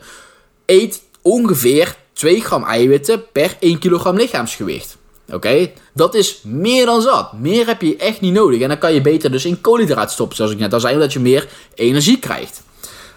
Eet 0.66 1.02
ongeveer 1.22 1.96
2 2.14 2.42
gram 2.42 2.64
eiwitten 2.64 3.24
per 3.32 3.56
1 3.60 3.80
kilogram 3.80 4.16
lichaamsgewicht. 4.16 4.98
Oké, 5.34 5.72
dat 5.94 6.16
is 6.16 6.40
meer 6.44 6.86
dan 6.86 7.02
zat. 7.02 7.34
Meer 7.34 7.68
heb 7.68 7.82
je 7.82 7.96
echt 7.96 8.22
niet 8.22 8.34
nodig. 8.34 8.62
En 8.62 8.68
dan 8.68 8.78
kan 8.78 8.94
je 8.94 9.02
beter 9.02 9.32
dus 9.32 9.46
in 9.46 9.62
koolhydraten 9.62 10.12
stoppen, 10.12 10.36
zoals 10.36 10.52
ik 10.52 10.58
net 10.58 10.74
al 10.74 10.80
zei, 10.80 10.94
omdat 10.94 11.14
je 11.14 11.20
meer 11.20 11.48
energie 11.76 12.20
krijgt. 12.20 12.62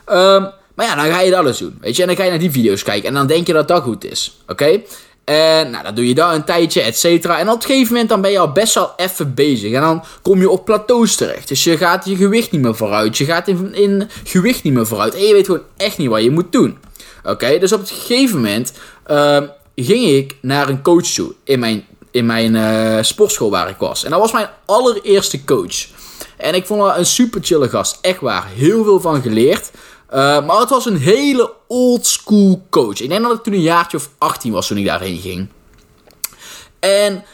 Um, 0.07 0.49
maar 0.75 0.87
ja, 0.87 0.95
dan 0.95 1.05
ga 1.05 1.21
je 1.21 1.31
dat 1.31 1.39
alles 1.39 1.59
doen. 1.59 1.79
Weet 1.81 1.97
je, 1.97 2.03
en 2.03 2.09
dan 2.09 2.17
ga 2.17 2.25
je 2.25 2.31
naar 2.31 2.39
die 2.39 2.51
video's 2.51 2.83
kijken. 2.83 3.09
En 3.09 3.15
dan 3.15 3.27
denk 3.27 3.47
je 3.47 3.53
dat 3.53 3.69
dat 3.69 3.83
goed 3.83 4.05
is. 4.05 4.39
Oké? 4.47 4.81
En 5.25 5.71
nou, 5.71 5.85
dan 5.85 5.95
doe 5.95 6.09
je 6.09 6.15
dat 6.15 6.35
een 6.35 6.45
tijdje, 6.45 6.81
et 6.81 6.99
cetera. 6.99 7.39
En 7.39 7.49
op 7.49 7.55
een 7.55 7.63
gegeven 7.63 7.93
moment 7.93 8.09
dan 8.09 8.21
ben 8.21 8.31
je 8.31 8.39
al 8.39 8.53
best 8.53 8.75
wel 8.75 8.93
even 8.97 9.35
bezig. 9.35 9.73
En 9.73 9.81
dan 9.81 10.05
kom 10.23 10.41
je 10.41 10.51
op 10.51 10.65
plateaus 10.65 11.17
terecht. 11.17 11.49
Dus 11.49 11.65
je 11.65 11.77
gaat 11.77 12.05
je 12.05 12.17
gewicht 12.17 12.51
niet 12.51 12.61
meer 12.61 12.75
vooruit. 12.75 13.19
Je 13.19 13.25
gaat 13.25 13.49
in, 13.49 14.09
gewicht 14.25 14.63
niet 14.63 14.73
meer 14.73 14.87
vooruit. 14.87 15.15
En 15.15 15.23
je 15.23 15.33
weet 15.33 15.47
gewoon 15.47 15.63
echt 15.77 15.99
niet 15.99 16.09
wat 16.09 16.23
je 16.23 16.31
moet 16.31 16.53
doen. 16.53 16.79
Oké, 17.25 17.59
dus 17.59 17.73
op 17.73 17.81
een 17.81 17.87
gegeven 17.87 18.37
moment 18.37 18.73
uh, 19.11 19.43
ging 19.77 20.05
ik 20.07 20.37
naar 20.41 20.69
een 20.69 20.83
coach 20.83 21.07
toe 21.07 21.35
in 21.45 21.59
mijn, 21.59 21.87
in 22.19 22.27
mijn 22.27 22.55
uh, 22.55 23.03
sportschool 23.03 23.51
waar 23.51 23.69
ik 23.69 23.77
was. 23.77 24.05
En 24.05 24.11
dat 24.11 24.21
was 24.21 24.33
mijn 24.33 24.49
allereerste 24.67 25.45
coach. 25.45 25.87
En 26.37 26.55
ik 26.55 26.67
vond 26.67 26.83
haar 26.83 26.99
een 26.99 27.07
super 27.07 27.41
chille 27.45 27.69
gast. 27.69 27.99
Echt 28.01 28.21
waar. 28.21 28.47
Heel 28.47 28.85
veel 28.85 29.01
van 29.01 29.23
geleerd. 29.23 29.71
Uh, 30.11 30.17
maar 30.47 30.61
het 30.61 30.71
was 30.71 30.87
een 30.87 30.97
hele 30.97 31.53
old 31.67 32.07
school 32.07 32.67
coach. 32.71 33.01
Ik 33.01 33.09
denk 33.09 33.23
dat 33.23 33.37
ik 33.37 33.43
toen 33.43 33.53
een 33.53 33.61
jaartje 33.61 33.97
of 33.97 34.09
18 34.19 34.53
was 34.53 34.67
toen 34.67 34.77
ik 34.77 34.85
daarheen 34.85 35.19
ging. 35.19 35.49
En 36.79 37.25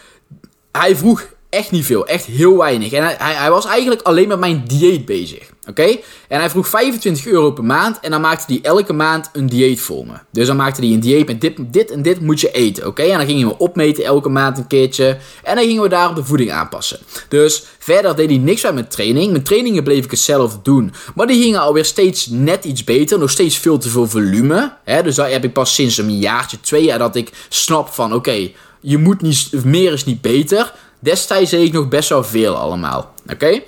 hij 0.72 0.96
vroeg 0.96 1.26
echt 1.54 1.70
niet 1.70 1.84
veel, 1.84 2.06
echt 2.06 2.24
heel 2.24 2.56
weinig. 2.56 2.92
En 2.92 3.02
hij, 3.02 3.16
hij, 3.18 3.50
was 3.50 3.66
eigenlijk 3.66 4.02
alleen 4.02 4.28
met 4.28 4.38
mijn 4.38 4.64
dieet 4.66 5.04
bezig. 5.04 5.52
Oké? 5.68 5.96
En 6.28 6.38
hij 6.38 6.50
vroeg 6.50 6.68
25 6.68 7.26
euro 7.26 7.50
per 7.50 7.64
maand 7.64 8.00
en 8.00 8.10
dan 8.10 8.20
maakte 8.20 8.52
hij 8.52 8.62
elke 8.62 8.92
maand 8.92 9.30
een 9.32 9.46
dieet 9.46 9.80
voor 9.80 10.06
me. 10.06 10.12
Dus 10.30 10.46
dan 10.46 10.56
maakte 10.56 10.80
hij 10.80 10.90
een 10.90 11.00
dieet 11.00 11.26
met 11.26 11.40
dit, 11.40 11.56
dit 11.58 11.90
en 11.90 12.02
dit 12.02 12.20
moet 12.20 12.40
je 12.40 12.50
eten. 12.50 12.86
Oké? 12.86 13.02
En 13.02 13.18
dan 13.18 13.26
gingen 13.26 13.48
we 13.48 13.58
opmeten 13.58 14.04
elke 14.04 14.28
maand 14.28 14.58
een 14.58 14.66
keertje. 14.66 15.18
En 15.42 15.56
dan 15.56 15.64
gingen 15.64 15.82
we 15.82 15.88
daarop 15.88 16.16
de 16.16 16.24
voeding 16.24 16.50
aanpassen. 16.50 16.98
Dus 17.28 17.64
verder 17.78 18.16
deed 18.16 18.28
hij 18.28 18.38
niks 18.38 18.62
met 18.62 18.74
mijn 18.74 18.88
training. 18.88 19.30
Mijn 19.30 19.44
trainingen 19.44 19.84
bleef 19.84 20.04
ik 20.04 20.10
het 20.10 20.20
zelf 20.20 20.58
doen. 20.62 20.92
Maar 21.14 21.26
die 21.26 21.42
gingen 21.42 21.60
alweer 21.60 21.84
steeds 21.84 22.26
net 22.26 22.64
iets 22.64 22.84
beter. 22.84 23.18
Nog 23.18 23.30
steeds 23.30 23.58
veel 23.58 23.78
te 23.78 23.88
veel 23.88 24.08
volume. 24.08 24.72
Hè? 24.84 25.02
Dus 25.02 25.14
dat 25.14 25.30
heb 25.30 25.44
ik 25.44 25.52
pas 25.52 25.74
sinds 25.74 25.98
een 25.98 26.18
jaartje, 26.18 26.60
twee 26.60 26.84
jaar 26.84 26.98
dat 26.98 27.16
ik 27.16 27.32
snap 27.48 27.88
van 27.88 28.14
oké, 28.14 28.50
je 28.80 28.98
moet 28.98 29.20
niet, 29.20 29.64
meer 29.64 29.92
is 29.92 30.04
niet 30.04 30.20
beter. 30.20 30.72
Destijds 31.04 31.50
deed 31.50 31.66
ik 31.66 31.72
nog 31.72 31.88
best 31.88 32.08
wel 32.08 32.24
veel 32.24 32.56
allemaal. 32.56 33.14
Oké? 33.32 33.60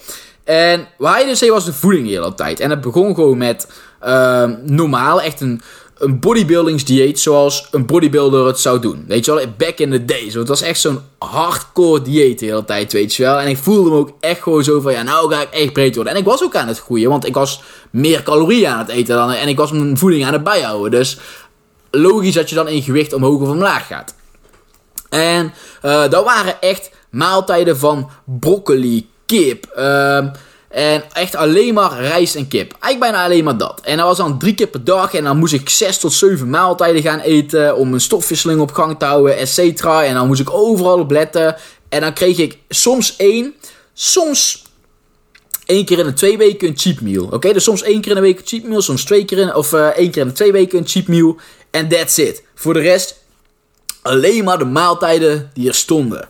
En 0.44 0.88
waar 0.98 1.14
hij 1.14 1.24
dus 1.24 1.38
deed 1.38 1.50
was 1.50 1.64
de 1.64 1.72
voeding 1.72 2.06
de 2.06 2.12
hele 2.12 2.34
tijd. 2.34 2.60
En 2.60 2.70
het 2.70 2.80
begon 2.80 3.14
gewoon 3.14 3.38
met 3.38 3.68
uh, 4.04 4.44
normaal, 4.62 5.20
echt 5.20 5.40
een, 5.40 5.60
een 5.98 6.20
bodybuildingsdieet 6.20 7.20
zoals 7.20 7.68
een 7.70 7.86
bodybuilder 7.86 8.46
het 8.46 8.60
zou 8.60 8.80
doen. 8.80 9.04
Weet 9.08 9.24
je 9.24 9.34
wel, 9.34 9.44
back 9.56 9.78
in 9.78 9.90
the 9.90 10.04
days. 10.04 10.34
Want 10.34 10.48
het 10.48 10.48
was 10.48 10.62
echt 10.62 10.80
zo'n 10.80 11.00
hardcore 11.18 12.02
dieet 12.02 12.38
de 12.38 12.46
hele 12.46 12.64
tijd, 12.64 12.92
weet 12.92 13.14
je 13.14 13.22
wel. 13.22 13.40
En 13.40 13.48
ik 13.48 13.56
voelde 13.56 13.90
me 13.90 13.96
ook 13.96 14.12
echt 14.20 14.42
gewoon 14.42 14.64
zo 14.64 14.80
van, 14.80 14.92
ja, 14.92 15.02
nou 15.02 15.32
ga 15.32 15.42
ik 15.42 15.50
echt 15.50 15.72
breed 15.72 15.94
worden. 15.94 16.12
En 16.12 16.18
ik 16.18 16.24
was 16.24 16.42
ook 16.42 16.56
aan 16.56 16.68
het 16.68 16.80
groeien, 16.80 17.10
want 17.10 17.26
ik 17.26 17.34
was 17.34 17.62
meer 17.90 18.22
calorieën 18.22 18.68
aan 18.68 18.78
het 18.78 18.88
eten 18.88 19.16
dan... 19.16 19.30
En 19.30 19.48
ik 19.48 19.56
was 19.56 19.72
mijn 19.72 19.98
voeding 19.98 20.26
aan 20.26 20.32
het 20.32 20.44
bijhouden. 20.44 20.90
Dus 20.90 21.18
logisch 21.90 22.34
dat 22.34 22.48
je 22.48 22.54
dan 22.54 22.68
in 22.68 22.82
gewicht 22.82 23.12
omhoog 23.12 23.40
of 23.40 23.48
omlaag 23.48 23.86
gaat. 23.86 24.14
En 25.08 25.54
uh, 25.82 26.08
dat 26.08 26.24
waren 26.24 26.60
echt 26.60 26.90
maaltijden 27.16 27.78
van 27.78 28.10
broccoli, 28.24 29.08
kip... 29.26 29.72
Uh, 29.78 30.24
en 30.68 31.04
echt 31.12 31.36
alleen 31.36 31.74
maar 31.74 32.00
rijst 32.00 32.34
en 32.34 32.48
kip. 32.48 32.76
Eigenlijk 32.80 32.98
bijna 33.00 33.24
alleen 33.24 33.44
maar 33.44 33.56
dat. 33.56 33.80
En 33.84 33.96
dat 33.96 34.06
was 34.06 34.16
dan 34.16 34.38
drie 34.38 34.54
keer 34.54 34.66
per 34.66 34.84
dag. 34.84 35.14
En 35.14 35.24
dan 35.24 35.36
moest 35.36 35.52
ik 35.52 35.68
zes 35.68 35.98
tot 35.98 36.12
zeven 36.12 36.50
maaltijden 36.50 37.02
gaan 37.02 37.18
eten. 37.18 37.76
Om 37.76 37.92
een 37.92 38.00
stofwisseling 38.00 38.60
op 38.60 38.72
gang 38.72 38.98
te 38.98 39.04
houden, 39.04 39.36
et 39.36 39.48
cetera. 39.48 40.04
En 40.04 40.14
dan 40.14 40.26
moest 40.26 40.40
ik 40.40 40.50
overal 40.50 40.98
op 40.98 41.10
letten. 41.10 41.56
En 41.88 42.00
dan 42.00 42.12
kreeg 42.12 42.38
ik 42.38 42.58
soms 42.68 43.16
één, 43.16 43.54
soms 43.92 44.64
één 45.66 45.84
keer 45.84 45.98
in 45.98 46.04
de 46.04 46.12
twee 46.12 46.38
weken 46.38 46.68
een 46.68 46.78
cheap 46.78 47.00
meal. 47.00 47.28
Oké, 47.30 47.52
dus 47.52 47.64
soms 47.64 47.82
één 47.82 48.00
keer 48.00 48.10
in 48.10 48.16
de 48.16 48.22
week 48.22 48.38
een 48.38 48.46
cheap 48.46 48.64
meal. 48.64 48.82
Soms 48.82 49.04
twee 49.04 49.24
keer 49.24 49.38
in, 49.38 49.54
of 49.54 49.72
uh, 49.72 49.86
één 49.86 50.10
keer 50.10 50.22
in 50.22 50.28
de 50.28 50.34
twee 50.34 50.52
weken 50.52 50.78
een 50.78 50.88
cheap 50.88 51.06
meal. 51.06 51.36
En 51.70 51.88
that's 51.88 52.16
it. 52.16 52.42
Voor 52.54 52.74
de 52.74 52.80
rest 52.80 53.16
alleen 54.02 54.44
maar 54.44 54.58
de 54.58 54.64
maaltijden 54.64 55.50
die 55.54 55.68
er 55.68 55.74
stonden. 55.74 56.28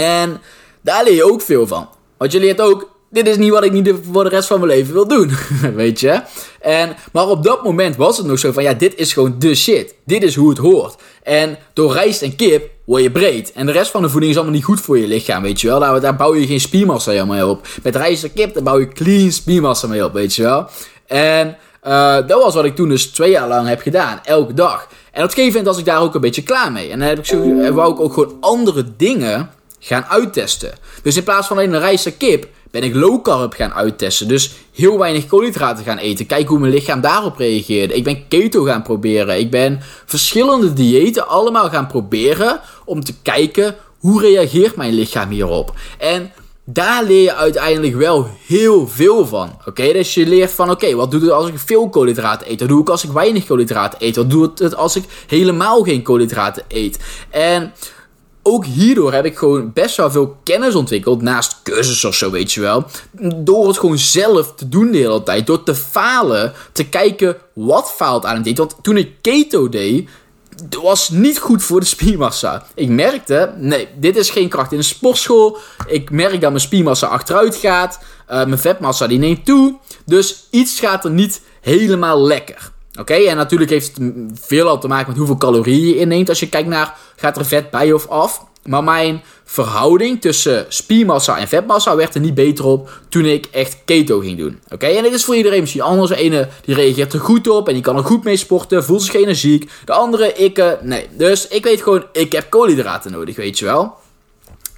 En 0.00 0.40
daar 0.80 1.04
leer 1.04 1.14
je 1.14 1.32
ook 1.32 1.42
veel 1.42 1.66
van. 1.66 1.88
Want 2.16 2.32
je 2.32 2.40
leert 2.40 2.60
ook 2.60 2.98
dit 3.10 3.28
is 3.28 3.36
niet 3.36 3.50
wat 3.50 3.64
ik 3.64 3.72
niet 3.72 3.94
voor 4.12 4.24
de 4.24 4.30
rest 4.30 4.48
van 4.48 4.60
mijn 4.60 4.72
leven 4.72 4.92
wil 4.92 5.08
doen. 5.08 5.30
Weet 5.74 6.00
je? 6.00 6.22
En, 6.60 6.96
maar 7.12 7.28
op 7.28 7.42
dat 7.44 7.64
moment 7.64 7.96
was 7.96 8.16
het 8.16 8.26
nog 8.26 8.38
zo 8.38 8.52
van, 8.52 8.62
ja, 8.62 8.74
dit 8.74 8.94
is 8.96 9.12
gewoon 9.12 9.34
de 9.38 9.54
shit. 9.54 9.94
Dit 10.04 10.22
is 10.22 10.34
hoe 10.34 10.48
het 10.48 10.58
hoort. 10.58 10.94
En 11.22 11.58
door 11.72 11.92
rijst 11.92 12.22
en 12.22 12.36
kip 12.36 12.70
word 12.84 13.02
je 13.02 13.10
breed. 13.10 13.52
En 13.52 13.66
de 13.66 13.72
rest 13.72 13.90
van 13.90 14.02
de 14.02 14.08
voeding 14.08 14.30
is 14.32 14.36
allemaal 14.38 14.56
niet 14.56 14.64
goed 14.64 14.80
voor 14.80 14.98
je 14.98 15.06
lichaam, 15.06 15.42
weet 15.42 15.60
je 15.60 15.66
wel. 15.66 16.00
Daar, 16.00 16.16
bouw 16.16 16.34
je 16.34 16.46
geen 16.46 16.60
spiermassa 16.60 17.10
helemaal 17.10 17.50
op. 17.50 17.66
Met 17.82 17.96
rijst 17.96 18.24
en 18.24 18.32
kip, 18.32 18.54
daar 18.54 18.62
bouw 18.62 18.78
je 18.78 18.88
clean 18.88 19.32
spiermassa 19.32 19.86
mee 19.86 20.04
op, 20.04 20.12
weet 20.12 20.34
je 20.34 20.42
wel. 20.42 20.68
En 21.06 21.56
uh, 21.86 22.14
dat 22.14 22.42
was 22.42 22.54
wat 22.54 22.64
ik 22.64 22.76
toen 22.76 22.88
dus 22.88 23.06
twee 23.06 23.30
jaar 23.30 23.48
lang 23.48 23.68
heb 23.68 23.80
gedaan. 23.80 24.20
Elke 24.24 24.54
dag. 24.54 24.88
En 25.12 25.22
op 25.22 25.28
een 25.28 25.34
gegeven 25.34 25.46
moment 25.46 25.66
was 25.66 25.78
ik 25.78 25.84
daar 25.84 26.00
ook 26.00 26.14
een 26.14 26.20
beetje 26.20 26.42
klaar 26.42 26.72
mee. 26.72 26.90
En 26.90 26.98
dan 26.98 27.08
heb 27.08 27.18
ik 27.18 27.26
zo, 27.26 27.72
wou 27.72 27.92
ik 27.92 28.00
ook 28.00 28.12
gewoon 28.12 28.36
andere 28.40 28.84
dingen 28.96 29.50
gaan 29.80 30.04
uittesten. 30.04 30.72
Dus 31.02 31.16
in 31.16 31.24
plaats 31.24 31.46
van 31.46 31.56
alleen 31.56 31.72
een 31.72 31.80
rijst 31.80 32.06
en 32.06 32.16
kip 32.16 32.48
ben 32.70 32.82
ik 32.82 32.94
low 32.94 33.22
carb 33.22 33.52
gaan 33.52 33.72
uittesten. 33.72 34.28
Dus 34.28 34.52
heel 34.74 34.98
weinig 34.98 35.26
koolhydraten 35.26 35.84
gaan 35.84 35.98
eten. 35.98 36.26
Kijk 36.26 36.48
hoe 36.48 36.58
mijn 36.58 36.72
lichaam 36.72 37.00
daarop 37.00 37.36
reageerde. 37.36 37.94
Ik 37.94 38.04
ben 38.04 38.28
keto 38.28 38.64
gaan 38.64 38.82
proberen. 38.82 39.38
Ik 39.38 39.50
ben 39.50 39.80
verschillende 40.06 40.72
diëten 40.72 41.28
allemaal 41.28 41.68
gaan 41.68 41.86
proberen 41.86 42.60
om 42.84 43.04
te 43.04 43.14
kijken 43.22 43.76
hoe 43.98 44.20
reageert 44.20 44.76
mijn 44.76 44.92
lichaam 44.92 45.30
hierop. 45.30 45.74
En 45.98 46.32
daar 46.64 47.04
leer 47.04 47.22
je 47.22 47.34
uiteindelijk 47.34 47.94
wel 47.94 48.28
heel 48.46 48.88
veel 48.88 49.26
van. 49.26 49.58
Oké, 49.66 49.92
dus 49.92 50.14
je 50.14 50.26
leert 50.26 50.50
van: 50.50 50.70
oké, 50.70 50.94
wat 50.94 51.10
doet 51.10 51.22
het 51.22 51.30
als 51.30 51.48
ik 51.48 51.58
veel 51.58 51.88
koolhydraten 51.88 52.50
eet? 52.50 52.60
Wat 52.60 52.68
doe 52.68 52.80
ik 52.80 52.88
als 52.88 53.04
ik 53.04 53.10
weinig 53.10 53.46
koolhydraten 53.46 53.98
eet? 54.02 54.16
Wat 54.16 54.30
doet 54.30 54.58
het 54.58 54.76
als 54.76 54.96
ik 54.96 55.04
helemaal 55.26 55.82
geen 55.82 56.02
koolhydraten 56.02 56.62
eet? 56.68 56.98
En 57.30 57.72
ook 58.42 58.64
hierdoor 58.64 59.12
heb 59.12 59.24
ik 59.24 59.38
gewoon 59.38 59.72
best 59.72 59.96
wel 59.96 60.10
veel 60.10 60.36
kennis 60.44 60.74
ontwikkeld. 60.74 61.22
Naast 61.22 61.60
cursussen 61.62 62.08
of 62.08 62.14
zo, 62.14 62.30
weet 62.30 62.52
je 62.52 62.60
wel. 62.60 62.84
Door 63.36 63.68
het 63.68 63.78
gewoon 63.78 63.98
zelf 63.98 64.54
te 64.54 64.68
doen 64.68 64.90
de 64.90 64.98
hele 64.98 65.22
tijd. 65.22 65.46
Door 65.46 65.62
te 65.62 65.74
falen. 65.74 66.52
Te 66.72 66.88
kijken 66.88 67.36
wat 67.54 67.92
faalt 67.96 68.24
aan 68.24 68.34
het 68.34 68.44
dieet. 68.44 68.58
Want 68.58 68.76
toen 68.82 68.96
ik 68.96 69.12
keto 69.20 69.68
deed. 69.68 70.08
Was 70.82 71.08
niet 71.08 71.38
goed 71.38 71.62
voor 71.62 71.80
de 71.80 71.86
spiermassa. 71.86 72.66
Ik 72.74 72.88
merkte, 72.88 73.52
nee, 73.56 73.88
dit 73.96 74.16
is 74.16 74.30
geen 74.30 74.48
kracht 74.48 74.72
in 74.72 74.78
de 74.78 74.84
sportschool. 74.84 75.58
Ik 75.86 76.10
merk 76.10 76.40
dat 76.40 76.50
mijn 76.50 76.62
spiermassa 76.62 77.06
achteruit 77.06 77.56
gaat. 77.56 77.98
Uh, 78.30 78.36
mijn 78.36 78.58
vetmassa 78.58 79.06
die 79.06 79.18
neemt 79.18 79.44
toe. 79.44 79.78
Dus 80.04 80.46
iets 80.50 80.80
gaat 80.80 81.04
er 81.04 81.10
niet 81.10 81.40
helemaal 81.60 82.20
lekker. 82.26 82.70
Oké, 83.00 83.14
en 83.14 83.36
natuurlijk 83.36 83.70
heeft 83.70 83.96
het 83.96 84.12
veelal 84.40 84.78
te 84.78 84.88
maken 84.88 85.08
met 85.08 85.16
hoeveel 85.16 85.36
calorieën 85.36 85.86
je 85.86 85.96
inneemt. 85.96 86.28
Als 86.28 86.40
je 86.40 86.48
kijkt 86.48 86.68
naar, 86.68 86.94
gaat 87.16 87.36
er 87.36 87.44
vet 87.44 87.70
bij 87.70 87.92
of 87.92 88.08
af? 88.08 88.48
Maar 88.64 88.84
mijn 88.84 89.22
verhouding 89.44 90.20
tussen 90.20 90.66
spiermassa 90.68 91.38
en 91.38 91.48
vetmassa 91.48 91.96
werd 91.96 92.14
er 92.14 92.20
niet 92.20 92.34
beter 92.34 92.64
op 92.64 92.90
toen 93.08 93.24
ik 93.24 93.46
echt 93.50 93.76
keto 93.84 94.18
ging 94.18 94.38
doen. 94.38 94.60
Oké, 94.68 94.86
en 94.86 95.02
dit 95.02 95.12
is 95.12 95.24
voor 95.24 95.36
iedereen 95.36 95.60
misschien 95.60 95.80
anders. 95.80 96.10
De 96.10 96.16
ene 96.16 96.48
die 96.64 96.74
reageert 96.74 97.12
er 97.12 97.20
goed 97.20 97.48
op 97.48 97.68
en 97.68 97.74
die 97.74 97.82
kan 97.82 97.96
er 97.96 98.04
goed 98.04 98.24
mee 98.24 98.36
sporten, 98.36 98.84
voelt 98.84 99.02
zich 99.02 99.14
energiek. 99.14 99.70
De 99.84 99.92
andere, 99.92 100.32
ik, 100.32 100.58
uh, 100.58 100.70
nee. 100.82 101.08
Dus 101.12 101.48
ik 101.48 101.64
weet 101.64 101.82
gewoon, 101.82 102.04
ik 102.12 102.32
heb 102.32 102.50
koolhydraten 102.50 103.12
nodig, 103.12 103.36
weet 103.36 103.58
je 103.58 103.64
wel. 103.64 103.94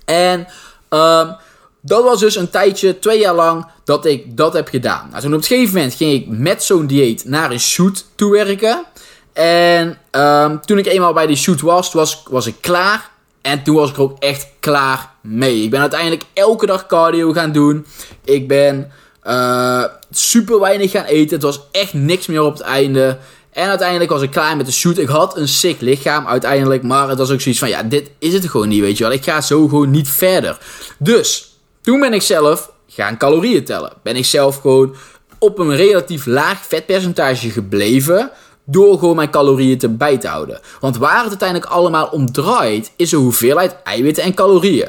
En, 0.05 0.47
um, 0.91 1.37
dat 1.85 2.03
was 2.03 2.21
dus 2.21 2.37
een 2.37 2.51
tijdje, 2.51 2.99
twee 2.99 3.19
jaar 3.19 3.35
lang, 3.35 3.67
dat 3.85 4.07
ik 4.07 4.37
dat 4.37 4.53
heb 4.53 4.69
gedaan. 4.69 5.09
Nou, 5.11 5.23
toen 5.23 5.33
op 5.33 5.39
een 5.39 5.45
gegeven 5.45 5.75
moment 5.75 5.95
ging 5.95 6.13
ik 6.13 6.27
met 6.29 6.63
zo'n 6.63 6.87
dieet 6.87 7.25
naar 7.25 7.51
een 7.51 7.61
shoot 7.61 8.05
toewerken. 8.15 8.85
En 9.33 9.99
um, 10.11 10.61
toen 10.61 10.79
ik 10.79 10.87
eenmaal 10.87 11.13
bij 11.13 11.27
die 11.27 11.37
shoot 11.37 11.61
was, 11.61 11.93
was, 11.93 12.23
was 12.31 12.47
ik 12.47 12.55
klaar. 12.61 13.11
En 13.41 13.63
toen 13.63 13.75
was 13.75 13.91
ik 13.91 13.99
ook 13.99 14.19
echt 14.19 14.47
klaar 14.61 15.11
mee. 15.21 15.63
Ik 15.63 15.71
ben 15.71 15.81
uiteindelijk 15.81 16.23
elke 16.33 16.67
dag 16.67 16.87
cardio 16.87 17.33
gaan 17.33 17.53
doen. 17.53 17.87
Ik 18.25 18.49
ben 18.49 18.93
uh, 19.25 19.85
super 20.11 20.61
weinig 20.61 20.91
gaan 20.91 21.05
eten. 21.05 21.35
Het 21.35 21.43
was 21.43 21.61
echt 21.71 21.93
niks 21.93 22.27
meer 22.27 22.43
op 22.43 22.53
het 22.53 22.63
einde. 22.63 23.19
En 23.53 23.69
uiteindelijk 23.69 24.11
was 24.11 24.23
ik 24.23 24.31
klaar 24.31 24.57
met 24.57 24.67
de 24.67 24.73
shoot. 24.73 24.99
Ik 24.99 25.09
had 25.09 25.37
een 25.37 25.49
sick 25.49 25.81
lichaam 25.81 26.27
uiteindelijk. 26.27 26.83
Maar 26.83 27.09
het 27.09 27.19
was 27.19 27.31
ook 27.31 27.41
zoiets 27.41 27.61
van: 27.61 27.69
ja, 27.69 27.83
dit 27.83 28.11
is 28.19 28.33
het 28.33 28.51
gewoon 28.51 28.69
niet, 28.69 28.81
weet 28.81 28.99
je 28.99 29.05
wel. 29.05 29.13
Ik 29.13 29.25
ga 29.25 29.41
zo 29.41 29.69
gewoon 29.69 29.91
niet 29.91 30.09
verder. 30.09 30.59
Dus 30.99 31.52
toen 31.83 32.01
ben 32.01 32.13
ik 32.13 32.23
zelf 32.23 32.73
gaan 32.87 33.17
calorieën 33.17 33.65
tellen. 33.65 33.93
Ben 34.03 34.17
ik 34.17 34.25
zelf 34.25 34.57
gewoon 34.57 34.95
op 35.39 35.59
een 35.59 35.77
relatief 35.77 36.27
laag 36.27 36.67
vetpercentage 36.67 37.51
gebleven. 37.51 38.31
Door 38.65 38.99
gewoon 38.99 39.17
mijn 39.17 39.31
calorieën 39.31 39.79
te 39.79 39.89
bij 39.89 40.19
te 40.19 40.29
houden. 40.29 40.61
Want 40.81 40.97
waar 40.97 41.21
het 41.21 41.29
uiteindelijk 41.29 41.71
allemaal 41.71 42.07
om 42.07 42.33
draait, 42.33 42.93
is 42.97 43.11
de 43.11 43.17
hoeveelheid 43.17 43.77
eiwitten 43.85 44.25
en 44.25 44.35
calorieën. 44.35 44.89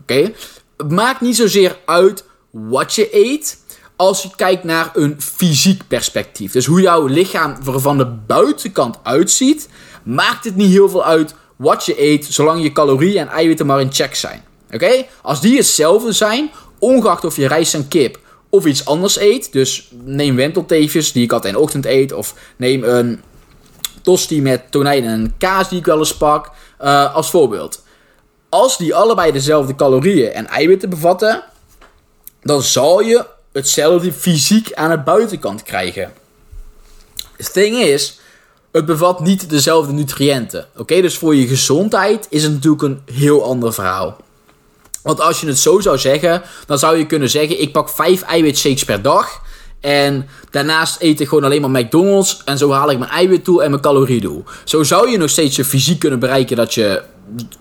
Oké? 0.00 0.32
Het 0.76 0.90
maakt 0.90 1.20
niet 1.20 1.36
zozeer 1.36 1.78
uit 1.84 2.24
wat 2.50 2.94
je 2.94 3.08
eet. 3.16 3.58
Als 3.96 4.22
je 4.22 4.30
kijkt 4.36 4.64
naar 4.64 4.90
een 4.94 5.16
fysiek 5.18 5.82
perspectief. 5.88 6.52
Dus 6.52 6.66
hoe 6.66 6.80
jouw 6.80 7.06
lichaam 7.06 7.56
er 7.66 7.80
van 7.80 7.98
de 7.98 8.06
buitenkant 8.06 8.98
uitziet. 9.02 9.68
Maakt 10.02 10.44
het 10.44 10.56
niet 10.56 10.70
heel 10.70 10.88
veel 10.88 11.04
uit 11.04 11.34
wat 11.56 11.84
je 11.84 12.02
eet. 12.02 12.26
Zolang 12.26 12.62
je 12.62 12.72
calorieën 12.72 13.18
en 13.18 13.28
eiwitten 13.28 13.66
maar 13.66 13.80
in 13.80 13.92
check 13.92 14.14
zijn. 14.14 14.44
Oké? 14.72 15.06
Als 15.22 15.40
die 15.40 15.56
hetzelfde 15.56 16.12
zijn, 16.12 16.50
ongeacht 16.78 17.24
of 17.24 17.36
je 17.36 17.48
rijst 17.48 17.74
en 17.74 17.88
kip 17.88 18.18
of 18.50 18.64
iets 18.66 18.84
anders 18.84 19.18
eet. 19.18 19.52
Dus 19.52 19.90
neem 20.04 20.36
wentelteefjes 20.36 21.12
die 21.12 21.24
ik 21.24 21.32
altijd 21.32 21.52
in 21.52 21.58
de 21.58 21.64
ochtend 21.64 21.86
eet. 21.86 22.12
Of 22.12 22.34
neem 22.56 22.84
een 22.84 23.22
tosti 24.02 24.42
met 24.42 24.70
tonijn 24.70 25.04
en 25.04 25.34
kaas 25.38 25.68
die 25.68 25.78
ik 25.78 25.86
wel 25.86 25.98
eens 25.98 26.16
pak. 26.16 26.50
Uh, 26.82 27.14
als 27.14 27.30
voorbeeld. 27.30 27.82
Als 28.48 28.76
die 28.78 28.94
allebei 28.94 29.32
dezelfde 29.32 29.74
calorieën 29.74 30.32
en 30.32 30.46
eiwitten 30.46 30.90
bevatten, 30.90 31.42
dan 32.42 32.62
zal 32.62 33.00
je 33.00 33.26
hetzelfde 33.52 34.12
fysiek 34.12 34.72
aan 34.72 34.90
de 34.90 34.98
buitenkant 34.98 35.62
krijgen. 35.62 36.12
Het 37.36 37.50
ding 37.52 37.76
is, 37.76 38.20
het 38.72 38.86
bevat 38.86 39.20
niet 39.20 39.50
dezelfde 39.50 39.92
nutriënten. 39.92 40.66
Oké, 40.76 41.00
dus 41.00 41.18
voor 41.18 41.34
je 41.34 41.46
gezondheid 41.46 42.26
is 42.30 42.42
het 42.42 42.52
natuurlijk 42.52 42.82
een 42.82 43.02
heel 43.14 43.44
ander 43.44 43.72
verhaal. 43.72 44.16
Want 45.02 45.20
als 45.20 45.40
je 45.40 45.46
het 45.46 45.58
zo 45.58 45.80
zou 45.80 45.98
zeggen, 45.98 46.42
dan 46.66 46.78
zou 46.78 46.96
je 46.96 47.06
kunnen 47.06 47.30
zeggen: 47.30 47.60
ik 47.60 47.72
pak 47.72 47.88
5 47.88 48.22
eiwitshakes 48.22 48.84
per 48.84 49.02
dag. 49.02 49.40
En 49.80 50.28
daarnaast 50.50 50.96
eet 51.00 51.20
ik 51.20 51.28
gewoon 51.28 51.44
alleen 51.44 51.60
maar 51.60 51.82
McDonald's. 51.82 52.42
En 52.44 52.58
zo 52.58 52.70
haal 52.70 52.90
ik 52.90 52.98
mijn 52.98 53.10
eiwitdoel 53.10 53.62
en 53.62 53.70
mijn 53.70 53.82
caloriedoel. 53.82 54.44
Zo 54.64 54.82
zou 54.82 55.10
je 55.10 55.18
nog 55.18 55.30
steeds 55.30 55.56
je 55.56 55.64
fysiek 55.64 55.98
kunnen 55.98 56.18
bereiken 56.18 56.56
dat 56.56 56.74
je 56.74 57.02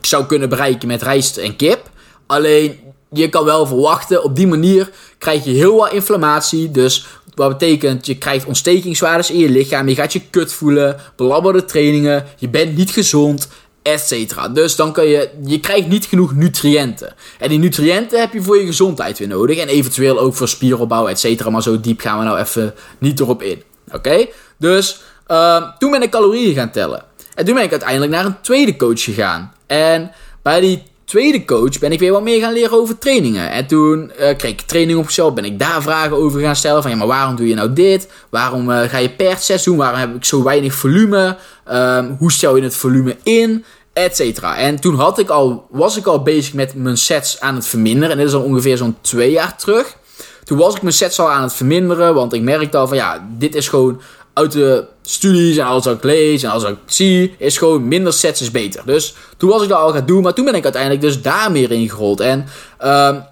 zou 0.02 0.26
kunnen 0.26 0.50
bereiken 0.50 0.88
met 0.88 1.02
rijst 1.02 1.38
en 1.38 1.56
kip. 1.56 1.90
Alleen 2.28 2.80
je 3.12 3.30
kan 3.30 3.46
wel 3.46 3.66
verwachten, 3.66 4.24
op 4.24 4.36
die 4.36 4.48
manier 4.48 4.90
krijg 5.18 5.44
je 5.44 5.52
heel 5.52 5.76
wat 5.76 5.92
inflammatie. 5.92 6.72
Dus 6.72 7.06
wat 7.36 7.50
betekent, 7.50 8.06
je 8.06 8.18
krijgt 8.18 8.46
ontstekingswaardes 8.46 9.32
in 9.32 9.38
je 9.38 9.50
lichaam. 9.50 9.88
Je 9.88 9.96
gaat 9.96 10.14
je 10.14 10.22
kut 10.30 10.54
voelen, 10.54 10.98
belabberde 11.16 11.66
trainingen. 11.66 12.26
Je 12.38 12.50
bent 12.50 12.78
niet 12.78 12.92
gezond 12.92 13.48
et 13.82 14.36
Dus 14.54 14.76
dan 14.76 14.94
kan 14.94 15.08
je, 15.08 15.30
je 15.46 15.60
krijgt 15.60 15.88
niet 15.88 16.06
genoeg 16.06 16.36
nutriënten. 16.36 17.14
En 17.40 17.50
die 17.50 17.60
nutriënten 17.60 18.20
heb 18.20 18.34
je 18.34 18.42
voor 18.42 18.58
je 18.58 18.66
gezondheid 18.66 19.20
weer 19.20 19.28
nodig. 19.28 19.58
En 19.58 19.68
eventueel 19.68 20.20
ook 20.20 20.36
voor 20.36 20.48
spieropbouw, 20.48 21.08
et 21.08 21.20
cetera. 21.20 21.50
Maar 21.50 21.62
zo 21.62 21.80
diep 21.80 22.00
gaan 22.00 22.18
we 22.20 22.24
nou 22.24 22.40
even 22.40 22.74
niet 22.98 23.20
erop 23.20 23.42
in. 23.42 23.64
Oké? 23.92 24.26
Dus 24.58 25.02
uh, 25.28 25.64
toen 25.80 25.92
ben 25.92 26.02
ik 26.02 26.12
calorieën 26.12 26.56
gaan 26.56 26.72
tellen. 26.72 27.04
En 27.36 27.46
toen 27.46 27.56
ben 27.56 27.64
ik 27.64 27.72
uiteindelijk 27.72 28.12
naar 28.12 28.26
een 28.26 28.42
tweede 28.42 28.76
coach 28.76 29.04
gegaan. 29.04 29.54
En 29.68 30.12
bij 30.42 30.60
die 30.60 30.84
tweede 31.10 31.46
coach 31.46 31.80
ben 31.80 31.92
ik 31.92 32.00
weer 32.00 32.12
wat 32.12 32.24
meer 32.24 32.42
gaan 32.42 32.54
leren 32.54 32.78
over 32.78 32.98
trainingen. 32.98 33.52
En 33.52 33.68
toen 33.68 34.12
uh, 34.20 34.36
kreeg 34.38 34.52
ik 34.52 34.62
training 34.62 35.00
opgesteld, 35.00 35.36
ben 35.36 35.46
ik 35.46 35.60
daar 35.60 35.82
vragen 35.82 36.18
over 36.18 36.42
gaan 36.42 36.56
stellen. 36.56 36.82
Van 36.82 36.92
ja, 36.92 36.98
maar 36.98 37.08
waarom 37.08 37.36
doe 37.36 37.48
je 37.48 37.56
nou 37.56 37.74
dit? 37.74 38.10
Waarom 38.30 38.70
uh, 38.70 38.82
ga 38.82 38.98
je 38.98 39.10
per 39.10 39.38
set 39.38 39.64
doen? 39.64 39.78
Waarom 39.78 40.00
heb 40.00 40.16
ik 40.16 40.26
zo 40.26 40.44
weinig 40.44 40.74
volume? 40.74 41.38
Um, 41.72 42.16
hoe 42.20 42.32
stel 42.32 42.56
je 42.56 42.64
het 42.64 42.76
volume 42.76 43.18
in? 43.24 43.66
Etcetera. 43.94 44.58
En 44.58 44.80
toen 44.80 44.96
had 44.96 45.20
ik 45.20 45.30
al, 45.30 45.68
was 45.70 45.98
ik 45.98 46.06
al 46.06 46.24
bezig 46.24 46.54
met 46.54 46.74
mijn 46.76 46.98
sets 46.98 47.40
aan 47.40 47.56
het 47.56 47.68
verminderen. 47.68 48.12
En 48.12 48.18
dit 48.18 48.28
is 48.28 48.34
al 48.34 48.42
ongeveer 48.42 48.78
zo'n 48.78 48.98
twee 49.02 49.32
jaar 49.32 49.58
terug. 49.58 49.98
Toen 50.44 50.58
was 50.58 50.76
ik 50.76 50.82
mijn 50.82 50.94
sets 50.94 51.20
al 51.20 51.32
aan 51.32 51.44
het 51.44 51.54
verminderen. 51.54 52.14
Want 52.14 52.34
ik 52.34 52.42
merkte 52.42 52.78
al 52.78 52.88
van 52.88 52.98
ja, 52.98 53.28
dit 53.38 53.56
is 53.56 53.68
gewoon 53.68 54.02
uit 54.40 54.52
de 54.52 54.86
studies 55.02 55.58
en 55.58 55.66
alles 55.66 55.86
wat 55.86 55.96
ik 55.96 56.04
lees 56.04 56.44
en 56.44 56.50
alles 56.50 56.64
wat 56.64 56.72
ik 56.72 56.78
zie, 56.86 57.36
is 57.38 57.58
gewoon 57.58 57.88
minder 57.88 58.14
sets 58.14 58.42
is 58.42 58.52
beter. 58.52 58.82
Dus 58.86 59.16
toen 59.38 59.50
was 59.50 59.64
ik 59.64 59.70
dat 59.70 59.78
al 59.78 59.92
gaan 59.92 60.06
doen, 60.06 60.24
maar 60.24 60.34
toen 60.34 60.46
ben 60.46 60.56
ik 60.56 60.64
uiteindelijk 60.64 61.02
dus 61.02 61.22
daar 61.22 61.52
meer 61.52 61.72
in 61.72 61.90
gerold. 61.90 62.20
En 62.20 62.48
um, 62.84 63.24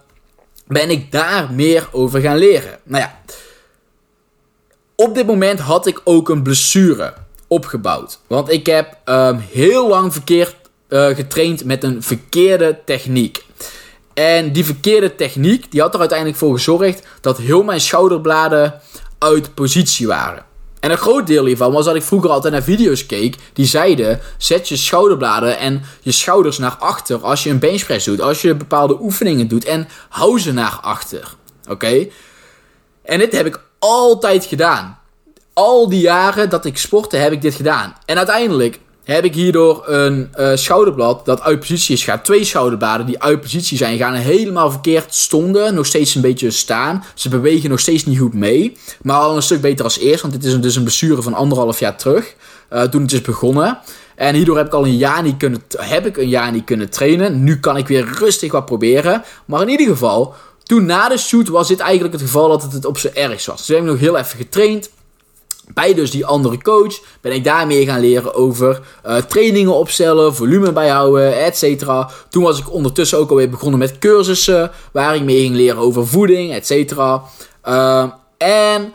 ben 0.67 0.89
ik 0.89 1.11
daar 1.11 1.51
meer 1.53 1.87
over 1.91 2.21
gaan 2.21 2.37
leren. 2.37 2.79
Nou 2.83 3.03
ja, 3.03 3.19
op 4.95 5.15
dit 5.15 5.25
moment 5.25 5.59
had 5.59 5.87
ik 5.87 6.01
ook 6.03 6.29
een 6.29 6.43
blessure 6.43 7.13
opgebouwd. 7.47 8.19
Want 8.27 8.51
ik 8.51 8.65
heb 8.65 8.97
um, 9.05 9.43
heel 9.51 9.87
lang 9.87 10.13
verkeerd 10.13 10.55
uh, 10.89 11.07
getraind 11.07 11.63
met 11.63 11.83
een 11.83 12.03
verkeerde 12.03 12.79
techniek. 12.85 13.45
En 14.13 14.51
die 14.51 14.65
verkeerde 14.65 15.15
techniek, 15.15 15.71
die 15.71 15.81
had 15.81 15.93
er 15.93 15.99
uiteindelijk 15.99 16.39
voor 16.39 16.53
gezorgd 16.53 17.07
dat 17.21 17.37
heel 17.37 17.63
mijn 17.63 17.81
schouderbladen 17.81 18.81
uit 19.17 19.53
positie 19.53 20.07
waren. 20.07 20.45
En 20.87 20.93
een 20.93 20.99
groot 20.99 21.27
deel 21.27 21.45
hiervan 21.45 21.71
was 21.71 21.85
dat 21.85 21.95
ik 21.95 22.03
vroeger 22.03 22.29
altijd 22.29 22.53
naar 22.53 22.63
video's 22.63 23.05
keek 23.05 23.35
die 23.53 23.65
zeiden: 23.65 24.19
zet 24.37 24.69
je 24.69 24.75
schouderbladen 24.75 25.57
en 25.57 25.83
je 26.01 26.11
schouders 26.11 26.57
naar 26.57 26.75
achter 26.79 27.23
als 27.23 27.43
je 27.43 27.49
een 27.49 27.59
benchpress 27.59 28.05
doet, 28.05 28.21
als 28.21 28.41
je 28.41 28.55
bepaalde 28.55 29.01
oefeningen 29.01 29.47
doet 29.47 29.65
en 29.65 29.87
hou 30.09 30.39
ze 30.39 30.53
naar 30.53 30.79
achter. 30.81 31.35
Oké? 31.69 32.07
En 33.03 33.19
dit 33.19 33.31
heb 33.31 33.45
ik 33.45 33.61
altijd 33.79 34.45
gedaan. 34.45 34.99
Al 35.53 35.89
die 35.89 36.01
jaren 36.01 36.49
dat 36.49 36.65
ik 36.65 36.77
sportte 36.77 37.17
heb 37.17 37.31
ik 37.31 37.41
dit 37.41 37.55
gedaan. 37.55 37.95
En 38.05 38.17
uiteindelijk 38.17 38.79
heb 39.13 39.25
ik 39.25 39.33
hierdoor 39.33 39.83
een 39.85 40.29
uh, 40.39 40.51
schouderblad 40.55 41.25
dat 41.25 41.41
uit 41.41 41.59
positie 41.59 41.95
is 41.95 42.03
gaat. 42.03 42.25
Twee 42.25 42.43
schouderbladen 42.43 43.05
die 43.05 43.21
uit 43.21 43.41
positie 43.41 43.77
zijn 43.77 43.97
gaan 43.97 44.13
helemaal 44.13 44.71
verkeerd 44.71 45.15
stonden. 45.15 45.73
Nog 45.73 45.85
steeds 45.85 46.15
een 46.15 46.21
beetje 46.21 46.51
staan. 46.51 47.03
Ze 47.13 47.29
bewegen 47.29 47.69
nog 47.69 47.79
steeds 47.79 48.05
niet 48.05 48.19
goed 48.19 48.33
mee. 48.33 48.77
Maar 49.01 49.15
al 49.15 49.35
een 49.35 49.41
stuk 49.41 49.61
beter 49.61 49.83
als 49.83 49.99
eerst. 49.99 50.21
Want 50.21 50.33
dit 50.33 50.43
is 50.43 50.53
een, 50.53 50.61
dus 50.61 50.75
een 50.75 50.83
blessure 50.83 51.21
van 51.21 51.33
anderhalf 51.33 51.79
jaar 51.79 51.97
terug. 51.97 52.35
Uh, 52.73 52.81
toen 52.81 53.01
het 53.01 53.11
is 53.11 53.21
begonnen. 53.21 53.79
En 54.15 54.35
hierdoor 54.35 54.57
heb 54.57 54.65
ik 54.65 54.73
al 54.73 54.85
een 54.85 54.97
jaar 54.97 55.23
niet 55.23 55.37
kunnen, 55.37 55.63
heb 55.77 56.05
ik 56.05 56.17
een 56.17 56.29
jaar 56.29 56.51
niet 56.51 56.63
kunnen 56.63 56.89
trainen. 56.89 57.43
Nu 57.43 57.59
kan 57.59 57.77
ik 57.77 57.87
weer 57.87 58.07
rustig 58.17 58.51
wat 58.51 58.65
proberen. 58.65 59.23
Maar 59.45 59.61
in 59.61 59.69
ieder 59.69 59.87
geval, 59.87 60.33
toen 60.63 60.85
na 60.85 61.09
de 61.09 61.17
shoot 61.17 61.47
was 61.47 61.67
dit 61.67 61.79
eigenlijk 61.79 62.13
het 62.13 62.21
geval 62.21 62.49
dat 62.49 62.63
het, 62.63 62.73
het 62.73 62.85
op 62.85 62.97
zijn 62.97 63.15
ergst 63.15 63.45
was. 63.45 63.57
Dus 63.57 63.67
hebben 63.67 63.85
nog 63.85 63.99
heel 63.99 64.17
even 64.17 64.37
getraind 64.37 64.89
bij 65.73 65.93
dus 65.93 66.11
die 66.11 66.25
andere 66.25 66.61
coach 66.61 66.99
ben 67.21 67.31
ik 67.31 67.43
daar 67.43 67.67
meer 67.67 67.85
gaan 67.85 67.99
leren 67.99 68.33
over 68.33 68.81
uh, 69.05 69.15
trainingen 69.15 69.73
opstellen, 69.73 70.35
volume 70.35 70.71
bijhouden, 70.71 71.43
etc. 71.43 71.85
Toen 72.29 72.43
was 72.43 72.59
ik 72.59 72.73
ondertussen 72.73 73.17
ook 73.17 73.29
alweer 73.29 73.49
begonnen 73.49 73.79
met 73.79 73.99
cursussen 73.99 74.71
waar 74.91 75.15
ik 75.15 75.23
mee 75.23 75.41
ging 75.41 75.55
leren 75.55 75.81
over 75.81 76.07
voeding, 76.07 76.53
etc. 76.53 76.71
Uh, 76.71 77.21
eh, 77.61 78.03
en 78.37 78.93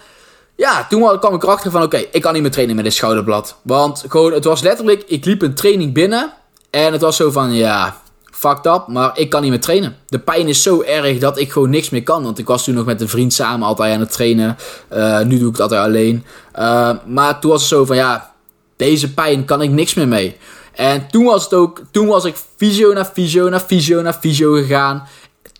ja, 0.57 0.87
toen 0.89 1.19
kwam 1.19 1.35
ik 1.35 1.43
erachter 1.43 1.71
van 1.71 1.83
oké, 1.83 2.05
ik 2.11 2.23
kan 2.23 2.33
niet 2.33 2.43
meer 2.43 2.51
trainen 2.51 2.77
met 2.77 2.85
dit 2.85 2.95
schouderblad. 2.95 3.57
Want 3.63 4.05
gewoon, 4.09 4.33
het 4.33 4.45
was 4.45 4.63
letterlijk, 4.63 5.03
ik 5.07 5.25
liep 5.25 5.43
een 5.43 5.55
training 5.55 5.95
binnen 5.95 6.33
en 6.71 6.93
het 6.93 7.01
was 7.01 7.17
zo 7.17 7.31
van 7.31 7.53
ja, 7.53 8.03
fucked 8.43 8.67
up, 8.67 8.87
maar 8.87 9.19
ik 9.19 9.31
kan 9.31 9.43
niet 9.43 9.51
meer 9.51 9.61
trainen. 9.61 9.97
De 10.07 10.19
pijn 10.19 10.49
is 10.49 10.63
zo 10.63 10.83
erg 10.83 11.19
dat 11.19 11.39
ik 11.39 11.53
gewoon 11.53 11.71
niks 11.71 11.91
meer 11.91 12.03
kan. 12.03 12.23
Want 12.23 12.39
ik 12.39 12.47
was 12.47 12.65
toen 12.65 12.75
nog 12.75 12.85
met 12.85 13.01
een 13.01 13.09
vriend 13.09 13.33
samen 13.33 13.67
altijd 13.67 13.95
aan 13.95 14.01
het 14.01 14.13
trainen. 14.13 14.57
Uh, 14.93 15.21
nu 15.21 15.39
doe 15.39 15.47
ik 15.47 15.53
het 15.53 15.61
altijd 15.61 15.81
alleen. 15.81 16.25
Uh, 16.59 16.91
maar 17.07 17.41
toen 17.41 17.51
was 17.51 17.61
het 17.61 17.71
zo 17.71 17.85
van 17.85 17.97
ja, 17.97 18.33
deze 18.77 19.15
pijn 19.15 19.45
kan 19.45 19.63
ik 19.63 19.71
niks 19.71 19.95
meer 19.95 20.09
mee. 20.09 20.37
En 20.73 21.07
toen 21.11 21.25
was 21.25 21.45
het 21.45 21.55
ook, 21.55 21.81
toen 21.91 22.07
was 22.07 22.25
ik 22.25 22.35
fysio 22.57 22.93
naar 22.93 23.11
fysio 23.13 23.49
naar 23.49 23.61
fysio 23.61 24.03
naar 24.03 24.19
fysio 24.21 24.53
gegaan. 24.53 25.09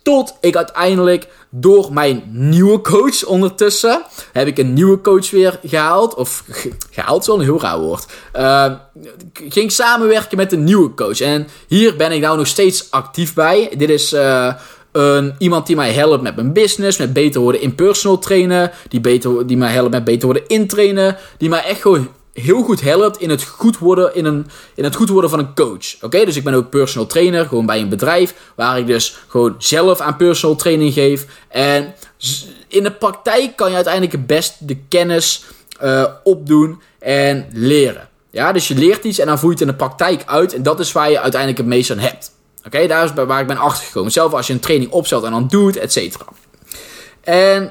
Tot 0.03 0.37
ik 0.41 0.55
uiteindelijk 0.55 1.27
door 1.49 1.93
mijn 1.93 2.23
nieuwe 2.27 2.81
coach 2.81 3.25
ondertussen 3.25 4.03
heb 4.31 4.47
ik 4.47 4.57
een 4.57 4.73
nieuwe 4.73 5.01
coach 5.01 5.31
weer 5.31 5.59
gehaald. 5.63 6.15
Of 6.15 6.43
gehaald 6.91 7.25
wel 7.25 7.35
een 7.35 7.43
heel 7.43 7.61
raar 7.61 7.79
woord. 7.79 8.05
Uh, 8.35 8.73
ging 9.49 9.71
samenwerken 9.71 10.37
met 10.37 10.51
een 10.51 10.63
nieuwe 10.63 10.93
coach. 10.93 11.21
En 11.21 11.47
hier 11.67 11.95
ben 11.95 12.11
ik 12.11 12.21
nou 12.21 12.37
nog 12.37 12.47
steeds 12.47 12.91
actief 12.91 13.33
bij. 13.33 13.71
Dit 13.77 13.89
is 13.89 14.13
uh, 14.13 14.53
een, 14.91 15.35
iemand 15.37 15.67
die 15.67 15.75
mij 15.75 15.91
helpt 15.91 16.23
met 16.23 16.35
mijn 16.35 16.53
business, 16.53 16.97
met 16.97 17.13
beter 17.13 17.41
worden 17.41 17.61
in 17.61 17.75
personal 17.75 18.19
trainen. 18.19 18.71
Die, 18.87 19.01
beter, 19.01 19.47
die 19.47 19.57
mij 19.57 19.71
helpt 19.71 19.91
met 19.91 20.03
beter 20.03 20.25
worden 20.25 20.47
in 20.47 20.67
trainen. 20.67 21.17
Die 21.37 21.49
mij 21.49 21.63
echt 21.63 21.81
gewoon 21.81 22.07
heel 22.33 22.63
goed 22.63 22.81
helpt 22.81 23.17
in 23.17 23.29
het 23.29 23.43
goed 23.43 23.77
worden, 23.77 24.15
in 24.15 24.25
een, 24.25 24.47
in 24.75 24.83
het 24.83 24.95
goed 24.95 25.09
worden 25.09 25.29
van 25.29 25.39
een 25.39 25.55
coach. 25.55 26.01
Oké, 26.01 26.25
dus 26.25 26.35
ik 26.35 26.43
ben 26.43 26.53
ook 26.53 26.69
personal 26.69 27.07
trainer, 27.07 27.45
gewoon 27.45 27.65
bij 27.65 27.81
een 27.81 27.89
bedrijf, 27.89 28.33
waar 28.55 28.77
ik 28.77 28.87
dus 28.87 29.17
gewoon 29.27 29.55
zelf 29.57 29.99
aan 29.99 30.17
personal 30.17 30.55
training 30.55 30.93
geef. 30.93 31.25
En 31.47 31.93
in 32.67 32.83
de 32.83 32.91
praktijk 32.91 33.55
kan 33.55 33.69
je 33.69 33.75
uiteindelijk 33.75 34.13
het 34.13 34.27
best 34.27 34.67
de 34.67 34.77
kennis 34.87 35.43
uh, 35.83 36.05
opdoen 36.23 36.81
en 36.99 37.47
leren. 37.53 38.09
Ja, 38.29 38.51
dus 38.51 38.67
je 38.67 38.75
leert 38.75 39.03
iets 39.03 39.19
en 39.19 39.27
dan 39.27 39.39
voer 39.39 39.49
je 39.49 39.55
het 39.55 39.61
in 39.61 39.71
de 39.71 39.75
praktijk 39.75 40.23
uit. 40.25 40.53
En 40.53 40.63
dat 40.63 40.79
is 40.79 40.91
waar 40.91 41.09
je 41.09 41.19
uiteindelijk 41.19 41.61
het 41.61 41.69
meest 41.69 41.91
aan 41.91 41.99
hebt. 41.99 42.31
Oké, 42.65 42.87
daar 42.87 43.03
is 43.03 43.13
waar 43.13 43.41
ik 43.41 43.47
ben 43.47 43.57
achtergekomen. 43.57 44.11
Zelf 44.11 44.33
als 44.33 44.47
je 44.47 44.53
een 44.53 44.59
training 44.59 44.91
opstelt 44.91 45.23
en 45.23 45.31
dan 45.31 45.47
doet, 45.47 45.77
et 45.77 45.91
cetera. 45.91 46.25
En 47.21 47.63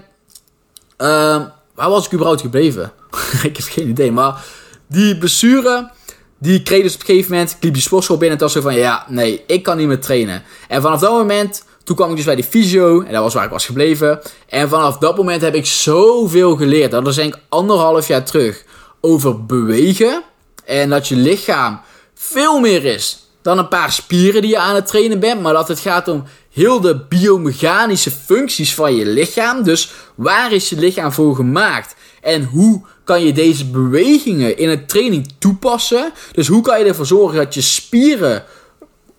uh, 0.98 1.42
waar 1.74 1.90
was 1.90 2.06
ik 2.06 2.12
überhaupt 2.12 2.40
gebleven? 2.40 2.92
ik 3.50 3.56
heb 3.56 3.66
geen 3.68 3.88
idee. 3.88 4.12
Maar 4.12 4.44
die 4.86 5.18
blessure, 5.18 5.90
die 6.38 6.62
kreeg 6.62 6.82
dus 6.82 6.94
op 6.94 7.00
een 7.00 7.06
gegeven 7.06 7.30
moment. 7.30 7.56
Ik 7.60 7.72
die 7.72 7.82
sportschool 7.82 8.16
binnen 8.16 8.38
en 8.38 8.44
het 8.44 8.54
was 8.54 8.62
zo 8.62 8.70
van, 8.70 8.80
ja, 8.80 9.04
nee, 9.08 9.42
ik 9.46 9.62
kan 9.62 9.76
niet 9.76 9.86
meer 9.86 10.00
trainen. 10.00 10.42
En 10.68 10.82
vanaf 10.82 11.00
dat 11.00 11.12
moment, 11.12 11.64
toen 11.84 11.96
kwam 11.96 12.10
ik 12.10 12.16
dus 12.16 12.24
bij 12.24 12.34
die 12.34 12.44
fysio. 12.44 13.02
En 13.02 13.12
dat 13.12 13.22
was 13.22 13.34
waar 13.34 13.44
ik 13.44 13.50
was 13.50 13.66
gebleven. 13.66 14.20
En 14.48 14.68
vanaf 14.68 14.98
dat 14.98 15.16
moment 15.16 15.42
heb 15.42 15.54
ik 15.54 15.66
zoveel 15.66 16.56
geleerd. 16.56 16.90
Dat 16.90 17.06
is 17.06 17.14
denk 17.14 17.34
ik 17.34 17.42
anderhalf 17.48 18.08
jaar 18.08 18.24
terug. 18.24 18.64
Over 19.00 19.46
bewegen. 19.46 20.22
En 20.64 20.90
dat 20.90 21.08
je 21.08 21.16
lichaam 21.16 21.80
veel 22.14 22.60
meer 22.60 22.84
is 22.84 23.22
dan 23.42 23.58
een 23.58 23.68
paar 23.68 23.92
spieren 23.92 24.40
die 24.40 24.50
je 24.50 24.58
aan 24.58 24.74
het 24.74 24.86
trainen 24.86 25.20
bent. 25.20 25.40
Maar 25.40 25.52
dat 25.52 25.68
het 25.68 25.80
gaat 25.80 26.08
om 26.08 26.24
heel 26.52 26.80
de 26.80 27.04
biomechanische 27.08 28.10
functies 28.10 28.74
van 28.74 28.94
je 28.94 29.06
lichaam. 29.06 29.62
Dus 29.62 29.90
waar 30.14 30.52
is 30.52 30.68
je 30.68 30.76
lichaam 30.76 31.12
voor 31.12 31.36
gemaakt? 31.36 31.94
En 32.20 32.44
hoe 32.44 32.82
kan 33.04 33.24
je 33.24 33.32
deze 33.32 33.66
bewegingen 33.66 34.58
in 34.58 34.68
het 34.68 34.88
training 34.88 35.32
toepassen? 35.38 36.12
Dus 36.32 36.46
hoe 36.46 36.62
kan 36.62 36.78
je 36.78 36.84
ervoor 36.84 37.06
zorgen 37.06 37.36
dat 37.36 37.54
je 37.54 37.60
spieren 37.60 38.44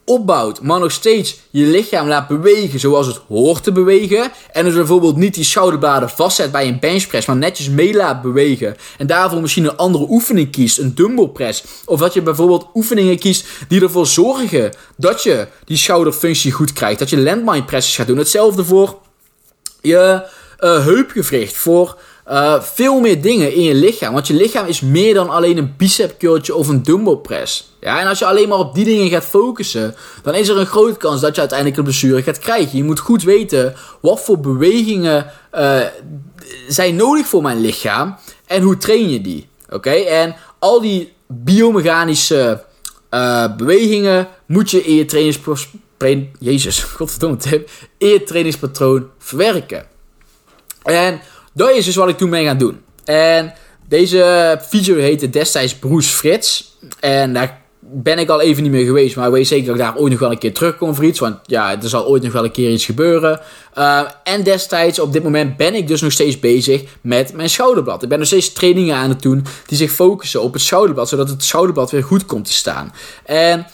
opbouwt, 0.05 0.61
maar 0.61 0.79
nog 0.79 0.91
steeds 0.91 1.39
je 1.49 1.65
lichaam 1.65 2.07
laat 2.07 2.27
bewegen 2.27 2.79
zoals 2.79 3.07
het 3.07 3.19
hoort 3.27 3.63
te 3.63 3.71
bewegen. 3.71 4.31
En 4.51 4.65
dus 4.65 4.73
bijvoorbeeld 4.73 5.15
niet 5.15 5.33
die 5.33 5.43
schouderbladen 5.43 6.09
vastzet 6.09 6.51
bij 6.51 6.67
een 6.67 6.79
benchpress, 6.79 7.27
maar 7.27 7.35
netjes 7.35 7.69
mee 7.69 7.93
laat 7.93 8.21
bewegen. 8.21 8.75
En 8.97 9.07
daarvoor 9.07 9.41
misschien 9.41 9.63
een 9.63 9.77
andere 9.77 10.05
oefening 10.09 10.51
kiest, 10.51 10.77
een 10.77 10.95
dumbbell 10.95 11.27
press. 11.27 11.63
Of 11.85 11.99
dat 11.99 12.13
je 12.13 12.21
bijvoorbeeld 12.21 12.67
oefeningen 12.73 13.19
kiest 13.19 13.47
die 13.67 13.81
ervoor 13.81 14.07
zorgen 14.07 14.71
dat 14.97 15.23
je 15.23 15.47
die 15.65 15.77
schouderfunctie 15.77 16.51
goed 16.51 16.73
krijgt. 16.73 16.99
Dat 16.99 17.09
je 17.09 17.17
landmine 17.17 17.63
presses 17.63 17.95
gaat 17.95 18.07
doen. 18.07 18.17
Hetzelfde 18.17 18.65
voor 18.65 18.97
je 19.81 20.23
uh, 20.59 20.85
heupgewricht, 20.85 21.55
voor 21.55 21.97
uh, 22.29 22.61
veel 22.61 22.99
meer 22.99 23.21
dingen 23.21 23.53
in 23.53 23.61
je 23.61 23.75
lichaam. 23.75 24.13
Want 24.13 24.27
je 24.27 24.33
lichaam 24.33 24.65
is 24.65 24.81
meer 24.81 25.13
dan 25.13 25.29
alleen 25.29 25.57
een 25.57 25.73
bicep 25.77 26.19
curltje 26.19 26.55
of 26.55 26.67
een 26.67 26.83
dumbbell 26.83 27.15
press. 27.15 27.75
Ja, 27.79 27.99
en 27.99 28.07
als 28.07 28.19
je 28.19 28.25
alleen 28.25 28.47
maar 28.49 28.57
op 28.57 28.75
die 28.75 28.85
dingen 28.85 29.09
gaat 29.09 29.25
focussen, 29.25 29.95
dan 30.23 30.35
is 30.35 30.47
er 30.47 30.57
een 30.57 30.65
grote 30.65 30.97
kans 30.97 31.21
dat 31.21 31.33
je 31.33 31.39
uiteindelijk 31.39 31.77
een 31.77 31.83
blessure 31.83 32.23
gaat 32.23 32.39
krijgen. 32.39 32.77
Je 32.77 32.83
moet 32.83 32.99
goed 32.99 33.23
weten 33.23 33.75
wat 34.01 34.21
voor 34.21 34.39
bewegingen 34.39 35.31
uh, 35.53 35.79
zijn 36.67 36.95
nodig 36.95 37.27
voor 37.27 37.41
mijn 37.41 37.61
lichaam 37.61 38.15
en 38.45 38.61
hoe 38.61 38.77
train 38.77 39.09
je 39.09 39.21
die. 39.21 39.47
Oké, 39.69 39.91
en 39.91 40.35
al 40.59 40.81
die 40.81 41.13
biomechanische 41.27 42.63
uh, 43.11 43.55
bewegingen 43.55 44.27
moet 44.45 44.71
je 44.71 44.83
in 44.83 44.95
je 44.95 45.05
trainingspatroon, 45.05 46.29
Jezus, 46.39 46.83
godverdomme 46.97 47.37
tip, 47.37 47.69
in 47.97 48.07
je 48.07 48.23
trainingspatroon 48.23 49.09
verwerken. 49.17 49.85
En 50.83 51.21
dat 51.53 51.69
is 51.69 51.85
dus 51.85 51.95
wat 51.95 52.09
ik 52.09 52.17
toen 52.17 52.29
mee 52.29 52.45
gaan 52.45 52.57
doen. 52.57 52.81
En 53.05 53.53
deze 53.87 54.57
video 54.61 54.95
heette 54.95 55.29
destijds 55.29 55.75
Bruce 55.75 56.15
Frits. 56.15 56.77
En 56.99 57.33
daar 57.33 57.61
ben 57.79 58.19
ik 58.19 58.29
al 58.29 58.41
even 58.41 58.63
niet 58.63 58.71
meer 58.71 58.85
geweest. 58.85 59.15
Maar 59.15 59.31
weet 59.31 59.47
zeker 59.47 59.65
dat 59.65 59.75
ik 59.75 59.81
daar 59.81 59.97
ooit 59.97 60.11
nog 60.11 60.19
wel 60.19 60.31
een 60.31 60.37
keer 60.37 60.53
terugkom 60.53 60.95
voor 60.95 61.05
iets. 61.05 61.19
Want 61.19 61.37
ja, 61.45 61.81
er 61.81 61.89
zal 61.89 62.07
ooit 62.07 62.23
nog 62.23 62.31
wel 62.31 62.43
een 62.43 62.51
keer 62.51 62.71
iets 62.71 62.85
gebeuren. 62.85 63.39
Uh, 63.77 64.01
en 64.23 64.43
destijds, 64.43 64.99
op 64.99 65.13
dit 65.13 65.23
moment, 65.23 65.57
ben 65.57 65.75
ik 65.75 65.87
dus 65.87 66.01
nog 66.01 66.11
steeds 66.11 66.39
bezig 66.39 66.83
met 67.01 67.33
mijn 67.33 67.49
schouderblad. 67.49 68.03
Ik 68.03 68.09
ben 68.09 68.17
nog 68.17 68.27
steeds 68.27 68.53
trainingen 68.53 68.95
aan 68.95 69.09
het 69.09 69.21
doen 69.21 69.45
die 69.65 69.77
zich 69.77 69.91
focussen 69.91 70.41
op 70.41 70.53
het 70.53 70.61
schouderblad. 70.61 71.09
Zodat 71.09 71.29
het 71.29 71.43
schouderblad 71.43 71.91
weer 71.91 72.03
goed 72.03 72.25
komt 72.25 72.45
te 72.45 72.53
staan. 72.53 72.93
En 73.25 73.67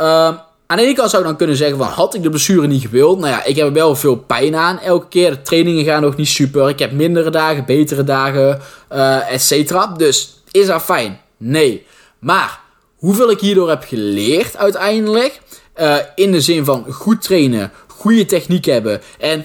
uh, 0.00 0.34
aan 0.74 0.80
de 0.80 0.86
ene 0.86 0.98
kant 0.98 1.10
zou 1.10 1.22
ik 1.22 1.28
dan 1.28 1.38
kunnen 1.38 1.56
zeggen 1.56 1.78
van, 1.78 1.86
had 1.86 2.14
ik 2.14 2.22
de 2.22 2.28
blessure 2.28 2.66
niet 2.66 2.82
gewild? 2.82 3.18
Nou 3.18 3.30
ja, 3.30 3.44
ik 3.44 3.56
heb 3.56 3.66
er 3.66 3.72
wel 3.72 3.96
veel 3.96 4.16
pijn 4.16 4.54
aan 4.54 4.78
elke 4.80 5.08
keer. 5.08 5.30
De 5.30 5.42
trainingen 5.42 5.84
gaan 5.84 6.02
nog 6.02 6.16
niet 6.16 6.28
super. 6.28 6.68
Ik 6.68 6.78
heb 6.78 6.92
mindere 6.92 7.30
dagen, 7.30 7.64
betere 7.64 8.04
dagen, 8.04 8.60
uh, 8.92 9.32
et 9.32 9.42
cetera. 9.42 9.86
Dus, 9.86 10.42
is 10.50 10.66
dat 10.66 10.82
fijn? 10.82 11.20
Nee. 11.36 11.86
Maar, 12.18 12.60
hoeveel 12.96 13.30
ik 13.30 13.40
hierdoor 13.40 13.68
heb 13.68 13.84
geleerd 13.86 14.56
uiteindelijk, 14.56 15.40
uh, 15.80 15.96
in 16.14 16.32
de 16.32 16.40
zin 16.40 16.64
van 16.64 16.84
goed 16.88 17.22
trainen, 17.22 17.72
goede 17.86 18.26
techniek 18.26 18.64
hebben 18.64 19.00
en 19.18 19.44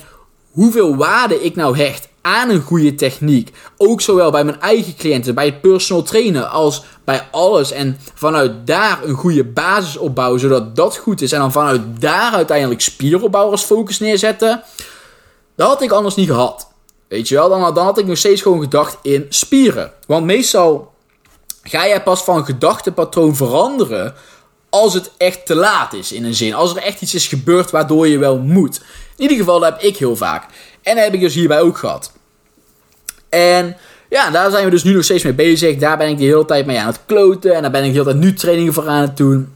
hoeveel 0.52 0.96
waarde 0.96 1.44
ik 1.44 1.56
nou 1.56 1.78
hecht 1.78 2.09
aan 2.22 2.50
een 2.50 2.62
goede 2.62 2.96
techniek. 2.96 3.52
Ook 3.78 4.02
zowel 4.02 4.32
bij 4.32 4.44
mijn 4.44 4.62
eigen 4.62 4.96
cliënten, 4.96 5.36
bij 5.36 5.46
het 5.46 5.62
personal 5.62 6.04
trainen, 6.04 6.50
als 6.50 6.84
bij 7.04 7.28
alles. 7.32 7.72
En 7.72 7.98
vanuit 8.14 8.68
daar 8.68 9.00
een 9.04 9.16
goede 9.16 9.44
basis 9.44 9.98
opbouwen, 9.98 10.40
zodat 10.40 10.76
dat 10.76 10.98
goed 10.98 11.22
is. 11.22 11.32
En 11.32 11.40
dan 11.40 11.52
vanuit 11.52 11.82
daar 12.00 12.34
uiteindelijk 12.34 12.82
spieropbouw 12.82 13.52
als 13.52 13.64
focus 13.64 14.00
neerzetten. 14.00 14.64
Dat 15.56 15.68
had 15.68 15.82
ik 15.82 15.92
anders 15.92 16.16
niet 16.16 16.30
gehad. 16.30 16.68
Weet 17.08 17.28
je 17.28 17.36
wel, 17.36 17.50
dan, 17.50 17.78
had 17.86 17.98
ik 17.98 18.06
nog 18.06 18.18
steeds 18.18 18.42
gewoon 18.42 18.62
gedacht 18.62 18.98
in 19.02 19.26
spieren. 19.30 19.92
Want 20.08 20.26
meestal 20.26 20.94
ga 21.64 21.88
jij 21.88 22.04
pas 22.04 22.24
van 22.24 22.46
gedachtepatroon 22.46 23.36
veranderen 23.36 24.14
als 24.70 24.94
het 24.94 25.12
echt 25.18 25.46
te 25.46 25.56
laat 25.56 25.94
is 25.94 26.12
in 26.12 26.26
een 26.26 26.36
zin. 26.36 26.54
Als 26.54 26.76
er 26.76 26.82
echt 26.82 27.02
iets 27.02 27.14
is 27.14 27.28
gebeurd 27.28 27.72
waardoor 27.72 28.08
je 28.08 28.18
wel 28.18 28.38
moet. 28.38 28.82
In 29.16 29.22
ieder 29.22 29.38
geval, 29.38 29.60
dat 29.60 29.72
heb 29.72 29.82
ik 29.82 29.98
heel 29.98 30.16
vaak. 30.16 30.46
En 30.90 30.96
dat 30.96 31.04
heb 31.04 31.14
ik 31.14 31.20
dus 31.20 31.34
hierbij 31.34 31.62
ook 31.62 31.78
gehad. 31.78 32.12
En 33.30 33.78
ja, 34.10 34.30
daar 34.30 34.52
zijn 34.52 34.66
we 34.66 34.72
dus 34.72 34.84
nu 34.84 34.94
nog 34.94 35.04
steeds 35.04 35.24
mee 35.24 35.34
bezig. 35.34 35.78
Daar 35.78 35.98
ben 35.98 36.10
ik 36.10 36.18
de 36.18 36.24
hele 36.24 36.46
tijd 36.46 36.66
mee 36.66 36.80
aan 36.80 36.88
het 36.88 37.00
kloten. 37.06 37.56
En 37.56 37.62
daar 37.62 37.72
ben 37.72 37.84
ik 37.84 37.88
de 37.88 38.00
hele 38.00 38.12
tijd 38.12 38.24
nu 38.24 38.34
trainingen 38.34 38.74
voor 38.74 38.88
aan 38.88 39.02
het 39.02 39.18
doen. 39.18 39.54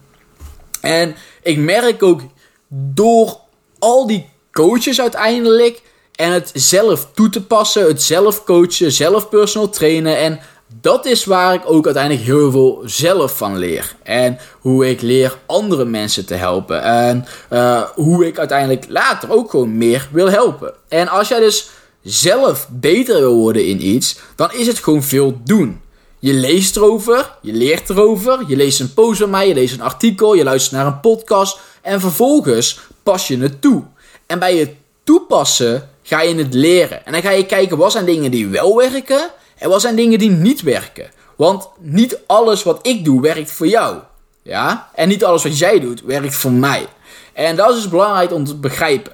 En 0.80 1.14
ik 1.42 1.58
merk 1.58 2.02
ook 2.02 2.20
door 2.68 3.38
al 3.78 4.06
die 4.06 4.28
coaches 4.52 5.00
uiteindelijk. 5.00 5.82
En 6.14 6.32
het 6.32 6.50
zelf 6.54 7.08
toe 7.14 7.28
te 7.28 7.42
passen. 7.42 7.86
Het 7.86 8.02
zelf 8.02 8.44
coachen. 8.44 8.92
Zelf 8.92 9.28
personal 9.28 9.70
trainen. 9.70 10.18
En 10.18 10.40
dat 10.80 11.06
is 11.06 11.24
waar 11.24 11.54
ik 11.54 11.62
ook 11.64 11.84
uiteindelijk 11.84 12.24
heel 12.24 12.50
veel 12.50 12.82
zelf 12.84 13.36
van 13.36 13.58
leer. 13.58 13.94
En 14.02 14.38
hoe 14.60 14.88
ik 14.88 15.00
leer 15.00 15.38
andere 15.46 15.84
mensen 15.84 16.26
te 16.26 16.34
helpen. 16.34 16.82
En 16.82 17.24
uh, 17.52 17.82
hoe 17.94 18.26
ik 18.26 18.38
uiteindelijk 18.38 18.84
later 18.88 19.32
ook 19.32 19.50
gewoon 19.50 19.76
meer 19.76 20.08
wil 20.12 20.30
helpen. 20.30 20.74
En 20.88 21.08
als 21.08 21.28
jij 21.28 21.40
dus 21.40 21.70
zelf 22.02 22.68
beter 22.70 23.20
wil 23.20 23.34
worden 23.34 23.66
in 23.66 23.86
iets, 23.86 24.18
dan 24.36 24.52
is 24.52 24.66
het 24.66 24.78
gewoon 24.78 25.02
veel 25.02 25.40
doen. 25.44 25.80
Je 26.18 26.32
leest 26.32 26.76
erover, 26.76 27.36
je 27.40 27.52
leert 27.52 27.90
erover, 27.90 28.44
je 28.46 28.56
leest 28.56 28.80
een 28.80 28.94
post 28.94 29.20
van 29.20 29.30
mij, 29.30 29.48
je 29.48 29.54
leest 29.54 29.74
een 29.74 29.80
artikel, 29.80 30.34
je 30.34 30.44
luistert 30.44 30.72
naar 30.76 30.86
een 30.86 31.00
podcast 31.00 31.58
en 31.82 32.00
vervolgens 32.00 32.80
pas 33.02 33.28
je 33.28 33.38
het 33.38 33.60
toe. 33.60 33.82
En 34.26 34.38
bij 34.38 34.56
het 34.56 34.70
toepassen 35.04 35.88
ga 36.02 36.22
je 36.22 36.34
het 36.34 36.54
leren. 36.54 37.06
En 37.06 37.12
dan 37.12 37.22
ga 37.22 37.30
je 37.30 37.46
kijken 37.46 37.76
wat 37.76 37.92
zijn 37.92 38.04
dingen 38.04 38.30
die 38.30 38.48
wel 38.48 38.76
werken 38.76 39.30
en 39.58 39.68
wat 39.68 39.80
zijn 39.80 39.96
dingen 39.96 40.18
die 40.18 40.30
niet 40.30 40.62
werken. 40.62 41.10
Want 41.36 41.68
niet 41.78 42.18
alles 42.26 42.62
wat 42.62 42.86
ik 42.86 43.04
doe 43.04 43.20
werkt 43.20 43.50
voor 43.50 43.66
jou. 43.66 43.98
Ja? 44.42 44.90
En 44.94 45.08
niet 45.08 45.24
alles 45.24 45.42
wat 45.42 45.58
jij 45.58 45.80
doet 45.80 46.02
werkt 46.02 46.34
voor 46.34 46.52
mij. 46.52 46.86
En 47.32 47.56
dat 47.56 47.68
is 47.68 47.74
dus 47.74 47.88
belangrijk 47.88 48.32
om 48.32 48.44
te 48.44 48.54
begrijpen. 48.54 49.12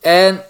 En 0.00 0.44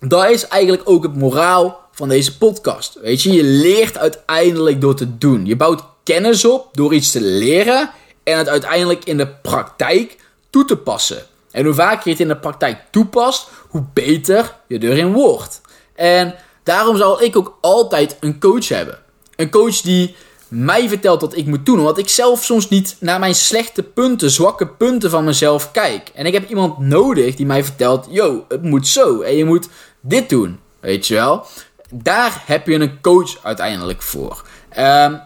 dat 0.00 0.30
is 0.30 0.48
eigenlijk 0.48 0.82
ook 0.88 1.02
het 1.02 1.16
moraal 1.16 1.80
van 1.92 2.08
deze 2.08 2.38
podcast. 2.38 2.98
Weet 3.00 3.22
je, 3.22 3.32
je 3.32 3.42
leert 3.42 3.98
uiteindelijk 3.98 4.80
door 4.80 4.94
te 4.94 5.18
doen. 5.18 5.46
Je 5.46 5.56
bouwt 5.56 5.82
kennis 6.02 6.44
op 6.44 6.68
door 6.72 6.94
iets 6.94 7.10
te 7.10 7.20
leren 7.20 7.90
en 8.22 8.38
het 8.38 8.48
uiteindelijk 8.48 9.04
in 9.04 9.16
de 9.16 9.28
praktijk 9.28 10.16
toe 10.50 10.64
te 10.64 10.76
passen. 10.76 11.22
En 11.50 11.64
hoe 11.64 11.74
vaker 11.74 12.00
je 12.04 12.10
het 12.10 12.20
in 12.20 12.28
de 12.28 12.36
praktijk 12.36 12.78
toepast, 12.90 13.48
hoe 13.68 13.84
beter 13.92 14.56
je 14.66 14.82
erin 14.82 15.12
wordt. 15.12 15.60
En 15.94 16.34
daarom 16.62 16.96
zal 16.96 17.22
ik 17.22 17.36
ook 17.36 17.58
altijd 17.60 18.16
een 18.20 18.40
coach 18.40 18.68
hebben. 18.68 18.98
Een 19.36 19.50
coach 19.50 19.80
die 19.80 20.14
mij 20.48 20.88
vertelt 20.88 21.20
wat 21.20 21.36
ik 21.36 21.46
moet 21.46 21.66
doen. 21.66 21.78
Omdat 21.78 21.98
ik 21.98 22.08
zelf 22.08 22.44
soms 22.44 22.68
niet 22.68 22.96
naar 23.00 23.18
mijn 23.18 23.34
slechte 23.34 23.82
punten, 23.82 24.30
zwakke 24.30 24.66
punten 24.66 25.10
van 25.10 25.24
mezelf 25.24 25.70
kijk. 25.70 26.10
En 26.14 26.26
ik 26.26 26.32
heb 26.32 26.48
iemand 26.48 26.78
nodig 26.78 27.36
die 27.36 27.46
mij 27.46 27.64
vertelt: 27.64 28.06
yo, 28.10 28.44
het 28.48 28.62
moet 28.62 28.88
zo. 28.88 29.20
En 29.20 29.36
je 29.36 29.44
moet 29.44 29.68
dit 30.00 30.28
doen. 30.28 30.58
Weet 30.80 31.06
je 31.06 31.14
wel? 31.14 31.46
Daar 31.90 32.42
heb 32.46 32.66
je 32.66 32.74
een 32.74 33.00
coach 33.00 33.44
uiteindelijk 33.44 34.02
voor. 34.02 34.44
Um, 34.78 35.20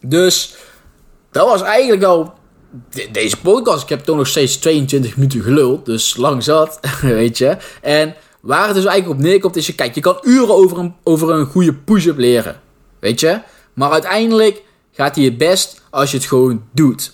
dus 0.00 0.54
dat 1.30 1.48
was 1.48 1.62
eigenlijk 1.62 2.00
wel 2.00 2.34
deze 3.12 3.36
podcast. 3.36 3.82
Ik 3.82 3.88
heb 3.88 4.04
toch 4.04 4.16
nog 4.16 4.26
steeds 4.26 4.56
22 4.56 5.16
minuten 5.16 5.42
geluld. 5.42 5.86
Dus 5.86 6.16
lang 6.16 6.42
zat, 6.42 6.80
weet 7.00 7.38
je. 7.38 7.56
En 7.82 8.14
waar 8.40 8.66
het 8.66 8.74
dus 8.74 8.84
eigenlijk 8.84 9.20
op 9.20 9.26
neerkomt 9.26 9.56
is... 9.56 9.66
Je, 9.66 9.74
kijk, 9.74 9.94
je 9.94 10.00
kan 10.00 10.18
uren 10.22 10.54
over 10.54 10.78
een, 10.78 10.94
over 11.02 11.30
een 11.30 11.46
goede 11.46 11.74
push-up 11.74 12.18
leren. 12.18 12.60
Weet 12.98 13.20
je? 13.20 13.40
Maar 13.74 13.90
uiteindelijk 13.90 14.62
gaat 14.92 15.14
hij 15.14 15.24
het 15.24 15.38
best 15.38 15.82
als 15.90 16.10
je 16.10 16.16
het 16.16 16.26
gewoon 16.26 16.64
doet. 16.72 17.12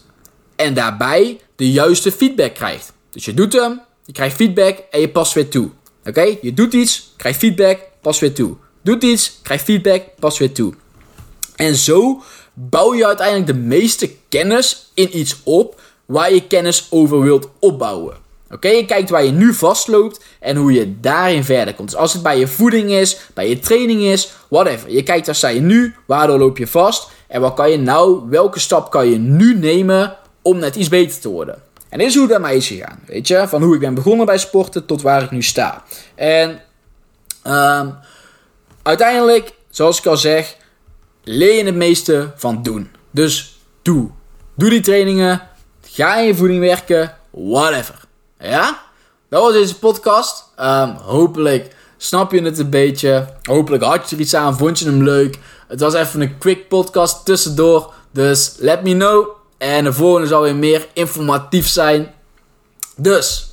En 0.57 0.75
daarbij 0.75 1.41
de 1.57 1.71
juiste 1.71 2.13
feedback 2.13 2.55
krijgt. 2.55 2.93
Dus 3.11 3.25
je 3.25 3.35
doet 3.35 3.53
hem, 3.53 3.81
je 4.05 4.13
krijgt 4.13 4.37
feedback 4.37 4.79
en 4.91 5.01
je 5.01 5.09
past 5.09 5.33
weer 5.33 5.49
toe. 5.49 5.71
Oké, 6.05 6.37
je 6.41 6.55
doet 6.55 6.73
iets, 6.73 7.13
krijgt 7.17 7.39
feedback, 7.39 7.79
pas 8.01 8.19
weer 8.19 8.35
toe. 8.35 8.57
Doet 8.83 9.03
iets, 9.03 9.39
krijgt 9.43 9.65
feedback, 9.65 10.03
pas 10.19 10.39
weer 10.39 10.53
toe. 10.53 10.75
En 11.57 11.75
zo 11.75 12.23
bouw 12.55 12.95
je 12.95 13.07
uiteindelijk 13.07 13.47
de 13.47 13.55
meeste 13.55 14.11
kennis 14.29 14.91
in 14.95 15.19
iets 15.19 15.37
op 15.43 15.81
waar 16.05 16.35
je 16.35 16.47
kennis 16.47 16.87
over 16.91 17.21
wilt 17.21 17.49
opbouwen. 17.59 18.17
Oké, 18.51 18.69
je 18.69 18.85
kijkt 18.85 19.11
waar 19.11 19.25
je 19.25 19.31
nu 19.31 19.55
vastloopt 19.55 20.25
en 20.41 20.57
hoe 20.57 20.73
je 20.73 21.01
daarin 21.01 21.45
verder 21.45 21.75
komt. 21.75 21.91
Dus 21.91 21.99
als 21.99 22.13
het 22.13 22.23
bij 22.23 22.39
je 22.39 22.47
voeding 22.47 22.91
is, 22.91 23.19
bij 23.35 23.49
je 23.49 23.59
training 23.59 24.01
is, 24.01 24.33
whatever. 24.49 24.91
Je 24.91 25.03
kijkt 25.03 25.27
waar 25.27 25.35
sta 25.35 25.49
je 25.49 25.61
nu, 25.61 25.95
waardoor 26.07 26.39
loop 26.39 26.59
je 26.59 26.67
vast 26.67 27.09
en 27.27 27.41
wat 27.41 27.55
kan 27.55 27.71
je 27.71 27.79
nou, 27.79 28.29
welke 28.29 28.59
stap 28.59 28.91
kan 28.91 29.09
je 29.09 29.19
nu 29.19 29.59
nemen 29.59 30.17
om 30.43 30.59
net 30.59 30.77
iets 30.77 30.89
beter 30.89 31.21
te 31.21 31.29
worden. 31.29 31.63
En 31.89 31.99
dit 31.99 32.09
is 32.09 32.15
hoe 32.15 32.23
het 32.23 32.33
bij 32.33 32.41
mij 32.41 32.57
is 32.57 32.67
gegaan. 32.67 33.01
Weet 33.07 33.29
je, 33.29 33.49
van 33.49 33.63
hoe 33.63 33.75
ik 33.75 33.81
ben 33.81 33.95
begonnen 33.95 34.27
bij 34.27 34.39
sporten 34.39 34.87
tot 34.87 35.03
waar 35.03 35.23
ik 35.23 35.31
nu 35.31 35.43
sta. 35.43 35.83
En 36.15 36.61
um, 37.47 37.95
uiteindelijk, 38.83 39.53
zoals 39.71 39.99
ik 39.99 40.07
al 40.07 40.17
zeg, 40.17 40.57
leer 41.25 41.57
je 41.57 41.65
het 41.65 41.75
meeste 41.75 42.33
van 42.37 42.63
doen. 42.63 42.91
Dus 43.11 43.59
doe. 43.83 44.11
Doe 44.55 44.71
die 44.71 44.81
trainingen. 44.81 45.43
Ga 45.83 46.17
in 46.17 46.27
je 46.27 46.35
voeding 46.35 46.61
werken. 46.61 47.17
Whatever. 47.31 48.04
Ja? 48.49 48.83
Dat 49.29 49.43
was 49.43 49.53
deze 49.53 49.79
podcast. 49.79 50.45
Um, 50.61 50.97
hopelijk 51.03 51.77
snap 51.97 52.33
je 52.33 52.43
het 52.43 52.59
een 52.59 52.71
beetje. 52.71 53.27
Hopelijk 53.43 53.83
had 53.83 54.11
je 54.11 54.17
er 54.17 54.23
iets 54.23 54.35
aan. 54.35 54.57
Vond 54.57 54.79
je 54.79 54.85
hem 54.85 55.03
leuk. 55.03 55.39
Het 55.69 55.81
was 55.81 55.95
even 55.95 56.21
een 56.21 56.39
quick 56.39 56.69
podcast 56.69 57.25
tussendoor. 57.25 57.93
Dus 58.11 58.55
let 58.59 58.83
me 58.83 58.93
know. 58.93 59.27
En 59.59 59.85
de 59.85 59.93
volgende 59.93 60.27
zal 60.27 60.43
weer 60.43 60.57
meer 60.57 60.87
informatief 60.93 61.69
zijn. 61.69 62.15
Dus, 62.97 63.51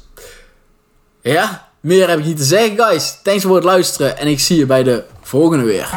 ja, 1.21 1.67
meer 1.79 2.09
heb 2.09 2.19
ik 2.19 2.25
niet 2.25 2.37
te 2.37 2.43
zeggen, 2.43 2.77
guys. 2.77 3.19
Thanks 3.23 3.43
voor 3.43 3.55
het 3.55 3.63
luisteren 3.63 4.17
en 4.17 4.27
ik 4.27 4.39
zie 4.39 4.57
je 4.57 4.65
bij 4.65 4.83
de 4.83 5.03
volgende 5.21 5.65
weer. 5.65 5.89